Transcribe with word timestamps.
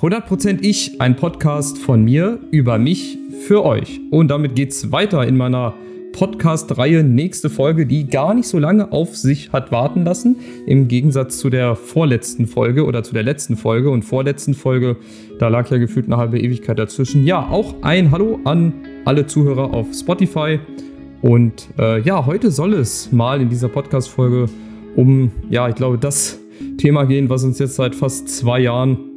100% 0.00 0.58
ich, 0.62 1.00
ein 1.00 1.16
Podcast 1.16 1.76
von 1.76 2.04
mir 2.04 2.38
über 2.52 2.78
mich 2.78 3.18
für 3.48 3.64
euch. 3.64 4.00
Und 4.12 4.28
damit 4.28 4.54
geht's 4.54 4.92
weiter 4.92 5.26
in 5.26 5.36
meiner 5.36 5.74
Podcast-Reihe. 6.12 7.02
Nächste 7.02 7.50
Folge, 7.50 7.84
die 7.84 8.06
gar 8.06 8.32
nicht 8.32 8.46
so 8.46 8.60
lange 8.60 8.92
auf 8.92 9.16
sich 9.16 9.52
hat 9.52 9.72
warten 9.72 10.04
lassen. 10.04 10.36
Im 10.66 10.86
Gegensatz 10.86 11.38
zu 11.38 11.50
der 11.50 11.74
vorletzten 11.74 12.46
Folge 12.46 12.84
oder 12.84 13.02
zu 13.02 13.12
der 13.12 13.24
letzten 13.24 13.56
Folge 13.56 13.90
und 13.90 14.04
vorletzten 14.04 14.54
Folge. 14.54 14.98
Da 15.40 15.48
lag 15.48 15.68
ja 15.68 15.78
gefühlt 15.78 16.06
eine 16.06 16.16
halbe 16.16 16.38
Ewigkeit 16.38 16.78
dazwischen. 16.78 17.24
Ja, 17.24 17.48
auch 17.48 17.74
ein 17.82 18.12
Hallo 18.12 18.38
an 18.44 18.74
alle 19.04 19.26
Zuhörer 19.26 19.74
auf 19.74 19.88
Spotify. 19.92 20.60
Und 21.22 21.70
äh, 21.76 22.00
ja, 22.02 22.24
heute 22.24 22.52
soll 22.52 22.74
es 22.74 23.10
mal 23.10 23.40
in 23.40 23.48
dieser 23.48 23.68
Podcast-Folge 23.68 24.46
um, 24.94 25.32
ja, 25.50 25.68
ich 25.68 25.74
glaube, 25.74 25.98
das 25.98 26.38
Thema 26.76 27.04
gehen, 27.04 27.28
was 27.28 27.42
uns 27.42 27.58
jetzt 27.58 27.74
seit 27.74 27.96
fast 27.96 28.28
zwei 28.28 28.60
Jahren 28.60 29.07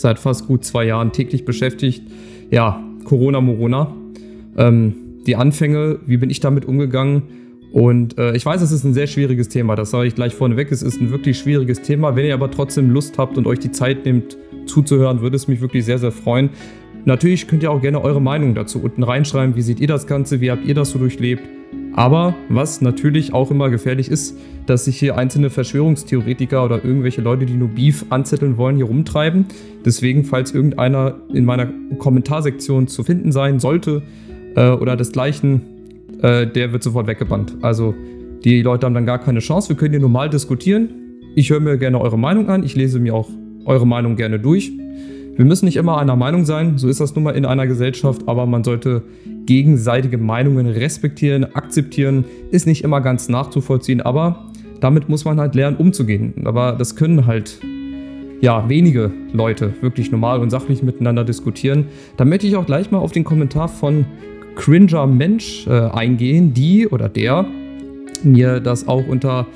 seit 0.00 0.18
fast 0.18 0.46
gut 0.46 0.64
zwei 0.64 0.84
Jahren 0.86 1.12
täglich 1.12 1.44
beschäftigt. 1.44 2.02
Ja, 2.50 2.82
Corona, 3.04 3.40
Morona. 3.40 3.94
Ähm, 4.56 4.94
die 5.26 5.36
Anfänge, 5.36 5.98
wie 6.06 6.16
bin 6.16 6.30
ich 6.30 6.40
damit 6.40 6.64
umgegangen? 6.64 7.22
Und 7.72 8.18
äh, 8.18 8.34
ich 8.34 8.44
weiß, 8.44 8.62
es 8.62 8.72
ist 8.72 8.84
ein 8.84 8.94
sehr 8.94 9.06
schwieriges 9.06 9.48
Thema, 9.48 9.76
das 9.76 9.90
sage 9.90 10.08
ich 10.08 10.14
gleich 10.14 10.34
vorneweg. 10.34 10.72
Es 10.72 10.82
ist 10.82 11.00
ein 11.00 11.10
wirklich 11.10 11.38
schwieriges 11.38 11.82
Thema. 11.82 12.16
Wenn 12.16 12.26
ihr 12.26 12.34
aber 12.34 12.50
trotzdem 12.50 12.90
Lust 12.90 13.16
habt 13.16 13.38
und 13.38 13.46
euch 13.46 13.60
die 13.60 13.70
Zeit 13.70 14.04
nehmt, 14.04 14.36
zuzuhören, 14.66 15.20
würde 15.20 15.36
es 15.36 15.48
mich 15.48 15.60
wirklich 15.60 15.84
sehr, 15.84 15.98
sehr 15.98 16.12
freuen. 16.12 16.50
Natürlich 17.04 17.48
könnt 17.48 17.62
ihr 17.62 17.70
auch 17.70 17.80
gerne 17.80 18.02
eure 18.02 18.20
Meinung 18.20 18.54
dazu 18.54 18.82
unten 18.82 19.02
reinschreiben. 19.02 19.56
Wie 19.56 19.62
seht 19.62 19.80
ihr 19.80 19.88
das 19.88 20.06
Ganze? 20.06 20.40
Wie 20.40 20.50
habt 20.50 20.64
ihr 20.64 20.74
das 20.74 20.90
so 20.90 20.98
durchlebt? 20.98 21.42
Aber 21.94 22.34
was 22.48 22.80
natürlich 22.80 23.32
auch 23.32 23.50
immer 23.50 23.68
gefährlich 23.68 24.10
ist, 24.10 24.38
dass 24.66 24.84
sich 24.84 24.98
hier 24.98 25.16
einzelne 25.16 25.50
Verschwörungstheoretiker 25.50 26.64
oder 26.64 26.84
irgendwelche 26.84 27.20
Leute, 27.20 27.46
die 27.46 27.54
nur 27.54 27.68
Beef 27.68 28.04
anzetteln 28.10 28.56
wollen, 28.56 28.76
hier 28.76 28.84
rumtreiben. 28.84 29.46
Deswegen, 29.84 30.24
falls 30.24 30.52
irgendeiner 30.52 31.16
in 31.32 31.44
meiner 31.44 31.68
Kommentarsektion 31.98 32.86
zu 32.86 33.02
finden 33.02 33.32
sein 33.32 33.58
sollte 33.58 34.02
äh, 34.54 34.70
oder 34.70 34.96
desgleichen, 34.96 35.62
äh, 36.22 36.46
der 36.46 36.72
wird 36.72 36.82
sofort 36.82 37.06
weggebannt. 37.06 37.56
Also 37.62 37.94
die 38.44 38.62
Leute 38.62 38.86
haben 38.86 38.94
dann 38.94 39.06
gar 39.06 39.18
keine 39.18 39.40
Chance. 39.40 39.70
Wir 39.70 39.76
können 39.76 39.92
hier 39.92 40.00
normal 40.00 40.30
diskutieren. 40.30 40.90
Ich 41.34 41.50
höre 41.50 41.60
mir 41.60 41.76
gerne 41.76 42.00
eure 42.00 42.18
Meinung 42.18 42.48
an. 42.48 42.62
Ich 42.62 42.76
lese 42.76 43.00
mir 43.00 43.14
auch 43.14 43.28
eure 43.64 43.86
Meinung 43.86 44.16
gerne 44.16 44.38
durch. 44.38 44.72
Wir 45.36 45.44
müssen 45.44 45.64
nicht 45.64 45.76
immer 45.76 45.98
einer 45.98 46.16
Meinung 46.16 46.44
sein, 46.44 46.76
so 46.76 46.88
ist 46.88 47.00
das 47.00 47.14
nun 47.14 47.24
mal 47.24 47.36
in 47.36 47.46
einer 47.46 47.66
Gesellschaft, 47.66 48.22
aber 48.26 48.46
man 48.46 48.64
sollte 48.64 49.02
gegenseitige 49.46 50.18
Meinungen 50.18 50.66
respektieren, 50.66 51.44
akzeptieren, 51.54 52.24
ist 52.50 52.66
nicht 52.66 52.84
immer 52.84 53.00
ganz 53.00 53.28
nachzuvollziehen, 53.28 54.00
aber 54.00 54.46
damit 54.80 55.08
muss 55.08 55.24
man 55.24 55.40
halt 55.40 55.54
lernen, 55.54 55.76
umzugehen. 55.76 56.34
Aber 56.44 56.72
das 56.72 56.96
können 56.96 57.26
halt 57.26 57.60
ja, 58.40 58.68
wenige 58.68 59.10
Leute 59.32 59.74
wirklich 59.82 60.10
normal 60.10 60.40
und 60.40 60.50
sachlich 60.50 60.82
miteinander 60.82 61.24
diskutieren. 61.24 61.86
Da 62.16 62.24
möchte 62.24 62.46
ich 62.46 62.56
auch 62.56 62.66
gleich 62.66 62.90
mal 62.90 62.98
auf 62.98 63.12
den 63.12 63.24
Kommentar 63.24 63.68
von 63.68 64.06
Cringer 64.56 65.06
Mensch 65.06 65.66
äh, 65.66 65.70
eingehen, 65.70 66.54
die 66.54 66.88
oder 66.88 67.08
der 67.08 67.46
mir 68.22 68.60
das 68.60 68.88
auch 68.88 69.06
unter 69.06 69.46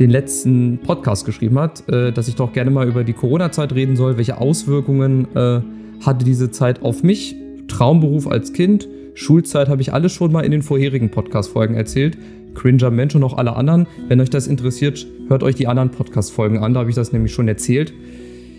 den 0.00 0.10
letzten 0.10 0.78
Podcast 0.78 1.26
geschrieben 1.26 1.58
hat, 1.58 1.86
äh, 1.88 2.10
dass 2.10 2.26
ich 2.26 2.34
doch 2.34 2.52
gerne 2.52 2.70
mal 2.70 2.88
über 2.88 3.04
die 3.04 3.12
Corona-Zeit 3.12 3.74
reden 3.74 3.96
soll. 3.96 4.16
Welche 4.16 4.38
Auswirkungen 4.38 5.28
äh, 5.36 5.60
hatte 6.04 6.24
diese 6.24 6.50
Zeit 6.50 6.82
auf 6.82 7.02
mich? 7.02 7.36
Traumberuf 7.68 8.26
als 8.26 8.52
Kind, 8.52 8.88
Schulzeit 9.14 9.68
habe 9.68 9.82
ich 9.82 9.92
alles 9.92 10.12
schon 10.12 10.32
mal 10.32 10.40
in 10.40 10.50
den 10.50 10.62
vorherigen 10.62 11.10
Podcast-Folgen 11.10 11.74
erzählt. 11.74 12.16
Cringer 12.54 12.90
Mensch 12.90 13.14
und 13.14 13.22
auch 13.22 13.36
alle 13.36 13.54
anderen. 13.54 13.86
Wenn 14.08 14.20
euch 14.20 14.30
das 14.30 14.46
interessiert, 14.46 15.06
hört 15.28 15.42
euch 15.42 15.54
die 15.54 15.68
anderen 15.68 15.90
Podcast-Folgen 15.90 16.58
an, 16.58 16.74
da 16.74 16.80
habe 16.80 16.90
ich 16.90 16.96
das 16.96 17.12
nämlich 17.12 17.32
schon 17.32 17.46
erzählt. 17.46 17.92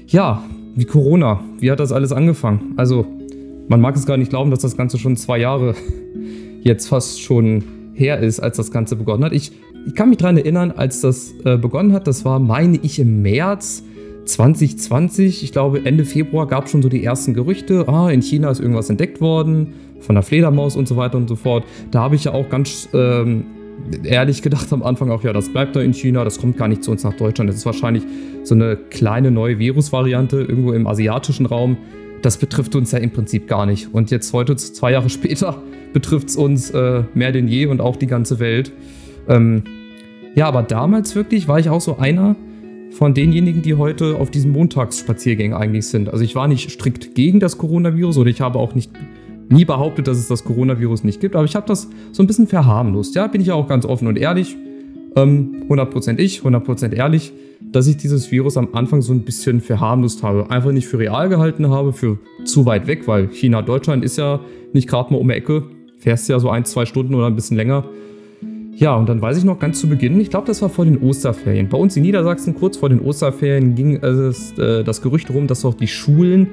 Ja, 0.08 0.44
wie 0.76 0.86
Corona, 0.86 1.44
wie 1.60 1.72
hat 1.72 1.80
das 1.80 1.92
alles 1.92 2.12
angefangen? 2.12 2.74
Also, 2.78 3.06
man 3.68 3.82
mag 3.82 3.96
es 3.96 4.06
gar 4.06 4.18
nicht 4.18 4.30
glauben, 4.30 4.52
dass 4.52 4.60
das 4.60 4.78
Ganze 4.78 4.98
schon 5.00 5.18
zwei 5.18 5.40
Jahre 5.40 5.74
jetzt 6.62 6.88
fast 6.88 7.20
schon 7.20 7.64
her 7.94 8.20
ist, 8.20 8.40
als 8.40 8.58
das 8.58 8.72
Ganze 8.72 8.96
begonnen 8.96 9.26
hat. 9.26 9.34
Ich 9.34 9.52
ich 9.86 9.96
kann 9.96 10.10
mich 10.10 10.20
daran 10.20 10.38
erinnern, 10.38 10.72
als 10.72 11.02
das 11.02 11.34
äh, 11.44 11.58
begonnen 11.58 11.94
hat, 11.94 12.08
das 12.08 12.26
war, 12.26 12.40
meine 12.40 12.80
ich, 12.82 13.00
im 13.00 13.22
März 13.22 13.84
2020. 14.26 15.44
Ich 15.44 15.52
glaube, 15.52 15.86
Ende 15.86 16.06
Februar 16.06 16.48
gab 16.48 16.66
es 16.66 16.72
schon 16.72 16.82
so 16.82 16.90
die 16.90 17.04
ersten 17.04 17.34
Gerüchte. 17.34 17.88
Ah, 17.88 18.10
in 18.10 18.22
China 18.22 18.50
ist 18.52 18.60
irgendwas 18.60 18.90
entdeckt 18.90 19.22
worden, 19.22 19.74
von 20.00 20.16
der 20.16 20.24
Fledermaus 20.24 20.76
und 20.76 20.88
so 20.88 20.98
weiter 20.98 21.18
und 21.18 21.28
so 21.28 21.36
fort. 21.36 21.66
Da 21.90 22.02
habe 22.02 22.16
ich 22.16 22.26
ja 22.26 22.34
auch 22.34 22.50
ganz 22.50 22.90
ähm, 22.94 23.46
ehrlich 24.04 24.42
gedacht 24.42 24.72
am 24.72 24.84
Anfang 24.84 25.10
auch, 25.10 25.24
ja, 25.24 25.34
das 25.34 25.50
bleibt 25.50 25.76
da 25.76 25.82
in 25.82 25.94
China, 25.94 26.24
das 26.24 26.40
kommt 26.40 26.58
gar 26.58 26.68
nicht 26.68 26.84
zu 26.84 26.92
uns 26.92 27.04
nach 27.04 27.14
Deutschland. 27.14 27.50
Das 27.50 27.58
ist 27.58 27.66
wahrscheinlich 27.66 28.04
so 28.44 28.56
eine 28.56 28.76
kleine 28.76 29.32
neue 29.32 29.60
Virusvariante 29.60 30.42
irgendwo 30.42 30.74
im 30.74 30.88
asiatischen 30.88 31.46
Raum. 31.46 31.78
Das 32.22 32.38
betrifft 32.38 32.76
uns 32.76 32.92
ja 32.92 33.00
im 33.00 33.12
Prinzip 33.12 33.48
gar 33.48 33.66
nicht. 33.66 33.94
Und 33.94 34.12
jetzt 34.12 34.32
heute, 34.34 34.56
zwei 34.56 34.92
Jahre 34.92 35.10
später, 35.12 35.62
betrifft 35.94 36.30
es 36.30 36.36
uns 36.36 36.70
äh, 36.72 37.04
mehr 37.14 37.32
denn 37.32 37.48
je 37.48 37.66
und 37.66 37.82
auch 37.82 37.96
die 37.96 38.08
ganze 38.08 38.40
Welt. 38.40 38.72
Ähm, 39.28 39.64
ja, 40.36 40.48
aber 40.48 40.64
damals 40.64 41.16
wirklich 41.16 41.48
war 41.48 41.60
ich 41.60 41.70
auch 41.70 41.82
so 41.82 41.98
einer 41.98 42.36
von 42.92 43.14
denjenigen, 43.14 43.62
die 43.62 43.76
heute 43.76 44.18
auf 44.18 44.32
diesen 44.32 44.52
Montagsspaziergängen 44.52 45.56
eigentlich 45.56 45.88
sind. 45.88 46.10
Also 46.10 46.24
ich 46.24 46.36
war 46.36 46.48
nicht 46.48 46.70
strikt 46.72 47.16
gegen 47.16 47.40
das 47.40 47.58
Coronavirus 47.58 48.18
oder 48.18 48.30
ich 48.30 48.42
habe 48.42 48.60
auch 48.60 48.76
nicht 48.76 48.92
nie 49.50 49.66
behauptet, 49.66 50.08
dass 50.08 50.18
es 50.18 50.28
das 50.28 50.44
Coronavirus 50.44 51.04
nicht 51.04 51.20
gibt, 51.20 51.36
aber 51.36 51.46
ich 51.46 51.56
habe 51.56 51.68
das 51.68 51.90
so 52.12 52.24
ein 52.24 52.28
bisschen 52.28 52.48
verharmlost. 52.48 53.16
Ja, 53.16 53.28
bin 53.28 53.42
ich 53.42 53.48
ja 53.48 53.54
auch 53.54 53.68
ganz 53.68 53.86
offen 53.86 54.08
und 54.08 54.18
ehrlich. 54.18 54.56
Ähm, 55.16 55.66
100% 55.68 56.20
ich, 56.20 56.40
100% 56.40 56.94
ehrlich, 56.94 57.34
dass 57.60 57.88
ich 57.88 57.98
dieses 57.98 58.32
Virus 58.32 58.56
am 58.56 58.70
Anfang 58.74 59.02
so 59.02 59.14
ein 59.14 59.22
bisschen 59.22 59.60
verharmlost 59.60 60.24
habe. 60.24 60.50
Einfach 60.50 60.72
nicht 60.72 60.88
für 60.88 61.00
real 61.00 61.28
gehalten 61.28 61.70
habe, 61.70 61.92
für 61.92 62.18
zu 62.46 62.66
weit 62.66 62.88
weg, 62.88 63.08
weil 63.08 63.28
China, 63.28 63.62
Deutschland 63.62 64.06
ist 64.06 64.18
ja 64.18 64.40
nicht 64.74 64.88
gerade 64.88 65.12
mal 65.14 65.20
um 65.20 65.28
die 65.28 65.34
Ecke. 65.34 65.64
Fährst 65.98 66.30
ja 66.30 66.40
so 66.40 66.50
ein, 66.50 66.64
zwei 66.66 66.86
Stunden 66.86 67.14
oder 67.14 67.28
ein 67.28 67.36
bisschen 67.36 67.58
länger. 67.58 67.84
Ja, 68.74 68.96
und 68.96 69.10
dann 69.10 69.22
weiß 69.22 69.38
ich 69.38 69.44
noch 69.44 69.60
ganz 69.60 69.80
zu 69.80 69.88
Beginn, 69.88 70.20
ich 70.20 70.30
glaube, 70.30 70.48
das 70.48 70.62
war 70.62 70.70
vor 70.70 70.86
den 70.86 70.98
Osterferien. 71.02 71.70
Bei 71.70 71.78
uns 71.78 71.96
in 71.98 72.04
Niedersachsen, 72.04 72.56
kurz 72.56 72.78
vor 72.78 72.90
den 72.90 73.02
Osterferien, 73.02 73.76
ging 73.76 73.98
es, 73.98 74.58
äh, 74.58 74.84
das 74.84 75.02
Gerücht 75.02 75.30
darum, 75.30 75.48
dass 75.48 75.66
auch 75.66 75.74
die 75.74 75.88
Schulen 75.88 76.48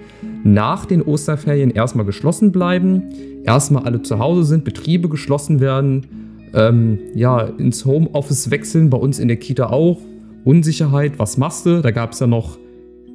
nach 0.44 0.84
den 0.84 1.00
Osterferien 1.02 1.70
erstmal 1.70 2.04
geschlossen 2.04 2.52
bleiben, 2.52 3.04
erstmal 3.44 3.84
alle 3.84 4.02
zu 4.02 4.18
Hause 4.18 4.44
sind, 4.44 4.64
Betriebe 4.64 5.08
geschlossen 5.08 5.60
werden, 5.60 6.06
ähm, 6.54 6.98
ja, 7.14 7.40
ins 7.40 7.84
Homeoffice 7.84 8.50
wechseln, 8.50 8.90
bei 8.90 8.98
uns 8.98 9.18
in 9.18 9.28
der 9.28 9.36
Kita 9.36 9.68
auch. 9.70 9.98
Unsicherheit, 10.44 11.18
was 11.18 11.36
machst 11.36 11.66
du? 11.66 11.82
Da 11.82 11.90
gab 11.90 12.12
es 12.12 12.20
ja 12.20 12.26
noch 12.26 12.58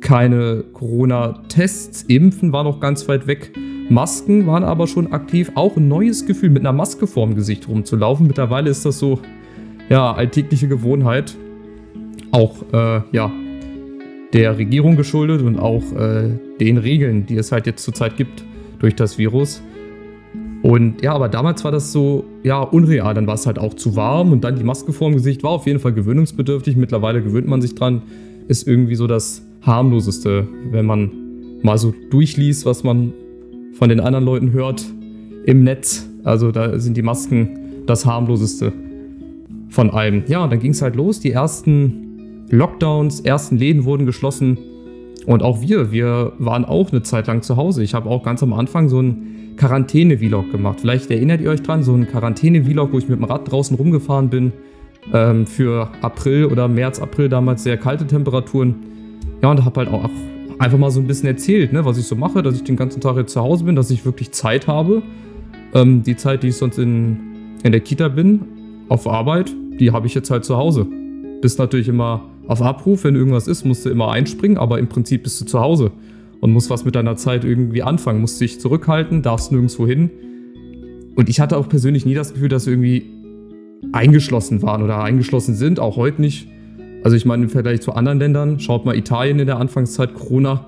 keine 0.02 0.64
Corona-Tests, 0.74 2.04
Impfen 2.04 2.52
war 2.52 2.64
noch 2.64 2.80
ganz 2.80 3.08
weit 3.08 3.28
weg. 3.28 3.54
Masken 3.90 4.48
waren 4.48 4.64
aber 4.64 4.88
schon 4.88 5.12
aktiv. 5.12 5.52
Auch 5.56 5.78
ein 5.78 5.88
neues 5.88 6.26
Gefühl, 6.26 6.50
mit 6.50 6.62
einer 6.62 6.74
Maske 6.74 7.08
vorm 7.08 7.36
Gesicht 7.36 7.68
rumzulaufen. 7.68 8.28
Mittlerweile 8.28 8.70
ist 8.70 8.86
das 8.86 9.00
so, 9.00 9.20
ja, 9.90 10.14
alltägliche 10.14 10.68
Gewohnheit. 10.68 11.36
Auch, 12.32 12.56
äh, 12.72 13.02
ja, 13.12 13.32
der 14.34 14.58
Regierung 14.58 14.96
geschuldet 14.96 15.42
und 15.42 15.60
auch 15.60 15.84
äh, 15.94 16.32
den 16.60 16.78
Regeln, 16.78 17.26
die 17.26 17.38
es 17.38 17.52
halt 17.52 17.68
jetzt 17.68 17.84
zurzeit 17.84 18.18
gibt 18.18 18.44
durch 18.80 18.96
das 18.96 19.18
Virus. 19.18 19.62
Und 20.64 21.02
ja, 21.02 21.14
aber 21.14 21.30
damals 21.30 21.64
war 21.64 21.72
das 21.72 21.92
so, 21.92 22.24
ja, 22.42 22.62
unreal. 22.62 23.14
Dann 23.14 23.28
war 23.28 23.36
es 23.36 23.46
halt 23.46 23.60
auch 23.60 23.74
zu 23.74 23.96
warm 23.96 24.32
und 24.32 24.44
dann 24.44 24.56
die 24.56 24.64
Maske 24.64 24.94
vorm 24.94 25.14
Gesicht 25.14 25.44
war 25.44 25.52
auf 25.52 25.68
jeden 25.68 25.80
Fall 25.80 25.94
gewöhnungsbedürftig. 25.94 26.78
Mittlerweile 26.78 27.22
gewöhnt 27.22 27.48
man 27.48 27.62
sich 27.62 27.76
dran. 27.76 28.02
Ist 28.48 28.68
irgendwie 28.68 28.96
so 28.96 29.06
das 29.06 29.46
harmloseste, 29.62 30.48
wenn 30.72 30.86
man 30.86 31.12
mal 31.64 31.78
so 31.78 31.94
durchliest, 32.10 32.66
was 32.66 32.84
man 32.84 33.14
von 33.74 33.90
den 33.90 34.00
anderen 34.00 34.26
Leuten 34.26 34.52
hört 34.52 34.86
im 35.46 35.64
Netz. 35.64 36.08
Also 36.24 36.52
da 36.52 36.80
sind 36.80 36.96
die 36.96 37.02
Masken 37.02 37.84
das 37.86 38.06
harmloseste 38.06 38.72
von 39.70 39.90
allem. 39.90 40.24
Ja, 40.28 40.48
dann 40.48 40.60
ging 40.60 40.72
es 40.72 40.82
halt 40.82 40.96
los. 40.96 41.20
Die 41.20 41.32
ersten 41.32 42.46
Lockdowns, 42.50 43.22
ersten 43.22 43.58
Läden 43.58 43.86
wurden 43.86 44.06
geschlossen. 44.06 44.58
Und 45.26 45.42
auch 45.42 45.62
wir, 45.62 45.92
wir 45.92 46.34
waren 46.38 46.66
auch 46.66 46.92
eine 46.92 47.02
Zeit 47.02 47.28
lang 47.28 47.42
zu 47.42 47.58
Hause. 47.58 47.84
Ich 47.84 47.94
habe 47.94 48.10
auch 48.10 48.24
ganz 48.24 48.44
am 48.44 48.54
Anfang 48.54 48.90
so 48.90 49.00
einen 49.00 49.56
Quarantäne-Vlog 49.58 50.52
gemacht. 50.52 50.82
Vielleicht 50.82 51.10
erinnert 51.10 51.42
ihr 51.42 51.50
euch 51.50 51.62
dran, 51.62 51.84
so 51.84 51.94
einen 51.94 52.08
Quarantäne-Vlog, 52.08 52.94
wo 52.94 52.98
ich 52.98 53.08
mit 53.08 53.20
dem 53.20 53.24
Rad 53.24 53.52
draußen 53.52 53.76
rumgefahren 53.76 54.30
bin. 54.30 54.52
Ähm, 55.14 55.46
für 55.48 55.90
April 56.02 56.46
oder 56.46 56.68
März, 56.68 57.00
April 57.00 57.30
damals 57.30 57.64
sehr 57.64 57.78
kalte 57.78 58.06
Temperaturen. 58.08 58.76
Ja, 59.42 59.52
und 59.52 59.66
habe 59.66 59.82
halt 59.82 59.90
auch 59.90 60.04
einfach 60.60 60.78
mal 60.78 60.92
so 60.92 61.00
ein 61.00 61.08
bisschen 61.08 61.28
erzählt, 61.28 61.74
ne, 61.74 61.86
was 61.86 61.98
ich 61.98 62.06
so 62.06 62.16
mache, 62.16 62.44
dass 62.44 62.56
ich 62.56 62.64
den 62.64 62.76
ganzen 62.76 63.02
Tag 63.02 63.18
jetzt 63.18 63.34
zu 63.34 63.42
Hause 63.42 63.66
bin, 63.66 63.76
dass 63.76 63.92
ich 63.92 64.06
wirklich 64.06 64.32
Zeit 64.32 64.68
habe. 64.68 65.04
Ähm, 65.74 66.04
die 66.04 66.16
Zeit, 66.16 66.44
die 66.44 66.50
ich 66.50 66.58
sonst 66.58 66.78
in, 66.78 67.18
in 67.64 67.72
der 67.72 67.82
Kita 67.82 68.08
bin, 68.10 68.42
auf 68.90 69.08
Arbeit, 69.08 69.54
die 69.80 69.92
habe 69.92 70.08
ich 70.08 70.14
jetzt 70.14 70.30
halt 70.30 70.46
zu 70.46 70.58
Hause. 70.58 70.86
Bist 71.42 71.60
natürlich 71.60 71.88
immer 71.88 72.30
auf 72.48 72.62
Abruf, 72.62 73.04
wenn 73.04 73.16
irgendwas 73.16 73.48
ist, 73.48 73.66
musst 73.66 73.86
du 73.86 73.90
immer 73.90 74.12
einspringen, 74.12 74.58
aber 74.58 74.80
im 74.80 74.88
Prinzip 74.88 75.24
bist 75.24 75.40
du 75.42 75.46
zu 75.46 75.60
Hause 75.60 75.92
und 76.42 76.52
musst 76.52 76.70
was 76.70 76.86
mit 76.86 76.96
deiner 76.96 77.16
Zeit 77.16 77.46
irgendwie 77.46 77.84
anfangen, 77.84 78.22
musst 78.22 78.40
dich 78.42 78.60
zurückhalten, 78.60 79.22
darfst 79.22 79.52
nirgendwo 79.52 79.88
hin. 79.88 80.10
Und 81.16 81.30
ich 81.30 81.40
hatte 81.40 81.58
auch 81.58 81.70
persönlich 81.70 82.06
nie 82.06 82.16
das 82.16 82.34
Gefühl, 82.34 82.50
dass 82.50 82.66
wir 82.66 82.74
irgendwie 82.74 83.06
eingeschlossen 83.92 84.62
waren 84.62 84.84
oder 84.84 85.04
eingeschlossen 85.04 85.56
sind, 85.56 85.80
auch 85.80 85.96
heute 85.96 86.22
nicht. 86.22 86.48
Also 87.04 87.18
ich 87.18 87.26
meine, 87.26 87.44
im 87.44 87.50
Vergleich 87.50 87.82
zu 87.82 87.94
anderen 87.94 88.20
Ländern, 88.20 88.60
schaut 88.60 88.86
mal 88.86 88.96
Italien 88.96 89.40
in 89.40 89.48
der 89.48 89.58
Anfangszeit 89.58 90.14
Corona, 90.14 90.68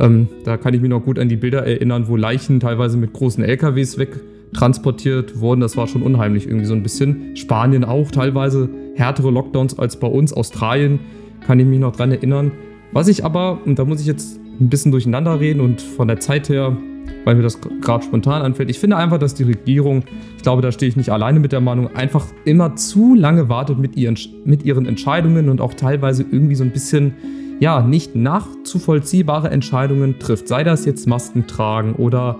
Ähm, 0.00 0.28
da 0.44 0.56
kann 0.56 0.74
ich 0.74 0.80
mich 0.80 0.90
noch 0.90 1.04
gut 1.04 1.18
an 1.18 1.28
die 1.28 1.36
Bilder 1.36 1.66
erinnern, 1.66 2.06
wo 2.06 2.14
Leichen 2.16 2.60
teilweise 2.60 2.96
mit 2.96 3.12
großen 3.12 3.42
LKWs 3.42 3.98
wegtransportiert 3.98 5.40
wurden. 5.40 5.60
Das 5.60 5.76
war 5.76 5.88
schon 5.88 6.02
unheimlich 6.02 6.46
irgendwie 6.46 6.66
so 6.66 6.74
ein 6.74 6.84
bisschen. 6.84 7.36
Spanien 7.36 7.84
auch 7.84 8.10
teilweise 8.12 8.68
härtere 8.94 9.30
Lockdowns 9.30 9.76
als 9.76 9.98
bei 9.98 10.06
uns. 10.06 10.32
Australien 10.32 11.00
kann 11.44 11.58
ich 11.58 11.66
mich 11.66 11.80
noch 11.80 11.96
dran 11.96 12.12
erinnern. 12.12 12.52
Was 12.92 13.08
ich 13.08 13.24
aber, 13.24 13.58
und 13.64 13.78
da 13.80 13.84
muss 13.84 14.00
ich 14.00 14.06
jetzt 14.06 14.38
ein 14.60 14.68
bisschen 14.68 14.92
durcheinander 14.92 15.40
reden 15.40 15.60
und 15.60 15.80
von 15.80 16.06
der 16.06 16.20
Zeit 16.20 16.48
her, 16.48 16.76
weil 17.24 17.34
mir 17.34 17.42
das 17.42 17.58
gerade 17.80 18.04
spontan 18.04 18.42
anfällt, 18.42 18.70
ich 18.70 18.78
finde 18.78 18.96
einfach, 18.96 19.18
dass 19.18 19.34
die 19.34 19.44
Regierung, 19.44 20.04
ich 20.36 20.42
glaube, 20.42 20.62
da 20.62 20.72
stehe 20.72 20.88
ich 20.88 20.96
nicht 20.96 21.10
alleine 21.10 21.40
mit 21.40 21.52
der 21.52 21.60
Meinung, 21.60 21.94
einfach 21.94 22.26
immer 22.44 22.76
zu 22.76 23.14
lange 23.14 23.48
wartet 23.48 23.78
mit 23.78 23.96
ihren, 23.96 24.18
mit 24.44 24.64
ihren 24.64 24.86
Entscheidungen 24.86 25.48
und 25.48 25.60
auch 25.60 25.74
teilweise 25.74 26.24
irgendwie 26.30 26.54
so 26.54 26.64
ein 26.64 26.70
bisschen 26.70 27.14
ja, 27.60 27.82
nicht 27.82 28.14
nachzuvollziehbare 28.14 29.50
Entscheidungen 29.50 30.18
trifft. 30.18 30.48
Sei 30.48 30.62
das 30.64 30.84
jetzt 30.84 31.06
Masken 31.06 31.46
tragen 31.46 31.94
oder 31.94 32.38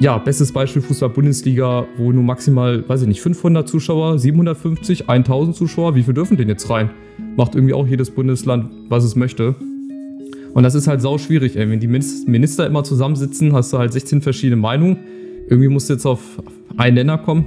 ja, 0.00 0.18
bestes 0.18 0.52
Beispiel 0.52 0.82
Fußball-Bundesliga, 0.82 1.86
wo 1.96 2.10
nur 2.10 2.24
maximal, 2.24 2.86
weiß 2.88 3.02
ich 3.02 3.08
nicht, 3.08 3.20
500 3.20 3.68
Zuschauer, 3.68 4.18
750, 4.18 5.08
1000 5.08 5.56
Zuschauer, 5.56 5.94
wie 5.94 6.02
viel 6.02 6.14
dürfen 6.14 6.36
denn 6.36 6.48
jetzt 6.48 6.68
rein? 6.68 6.90
Macht 7.36 7.54
irgendwie 7.54 7.74
auch 7.74 7.86
jedes 7.86 8.10
Bundesland, 8.10 8.72
was 8.88 9.04
es 9.04 9.14
möchte. 9.14 9.54
Und 10.54 10.62
das 10.62 10.74
ist 10.74 10.86
halt 10.86 11.02
sau 11.02 11.18
schwierig, 11.18 11.56
ey. 11.56 11.68
Wenn 11.68 11.80
die 11.80 11.88
Minister 11.88 12.66
immer 12.66 12.84
zusammensitzen, 12.84 13.52
hast 13.52 13.72
du 13.72 13.78
halt 13.78 13.92
16 13.92 14.22
verschiedene 14.22 14.60
Meinungen. 14.60 14.98
Irgendwie 15.48 15.68
musst 15.68 15.90
du 15.90 15.94
jetzt 15.94 16.06
auf 16.06 16.20
einen 16.76 16.94
Nenner 16.94 17.18
kommen. 17.18 17.44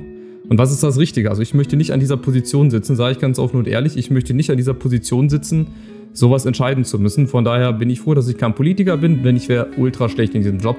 Und 0.49 0.57
was 0.57 0.71
ist 0.71 0.83
das 0.83 0.99
Richtige? 0.99 1.29
Also 1.29 1.41
ich 1.41 1.53
möchte 1.53 1.77
nicht 1.77 1.91
an 1.91 1.99
dieser 1.99 2.17
Position 2.17 2.69
sitzen, 2.69 2.95
sage 2.95 3.13
ich 3.13 3.19
ganz 3.19 3.39
offen 3.39 3.57
und 3.57 3.67
ehrlich. 3.67 3.97
Ich 3.97 4.11
möchte 4.11 4.33
nicht 4.33 4.51
an 4.51 4.57
dieser 4.57 4.73
Position 4.73 5.29
sitzen, 5.29 5.67
sowas 6.13 6.45
entscheiden 6.45 6.83
zu 6.83 6.99
müssen. 6.99 7.27
Von 7.27 7.43
daher 7.43 7.73
bin 7.73 7.89
ich 7.89 8.01
froh, 8.01 8.13
dass 8.13 8.27
ich 8.27 8.37
kein 8.37 8.53
Politiker 8.53 8.97
bin, 8.97 9.23
denn 9.23 9.35
ich 9.35 9.49
wäre 9.49 9.67
ultra 9.77 10.09
schlecht 10.09 10.35
in 10.35 10.43
diesem 10.43 10.59
Job. 10.59 10.77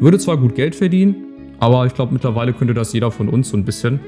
Würde 0.00 0.18
zwar 0.18 0.36
gut 0.36 0.54
Geld 0.54 0.74
verdienen, 0.74 1.16
aber 1.58 1.86
ich 1.86 1.94
glaube, 1.94 2.12
mittlerweile 2.12 2.52
könnte 2.52 2.74
das 2.74 2.92
jeder 2.92 3.10
von 3.10 3.28
uns 3.28 3.50
so 3.50 3.56
ein 3.56 3.64
bisschen. 3.64 4.00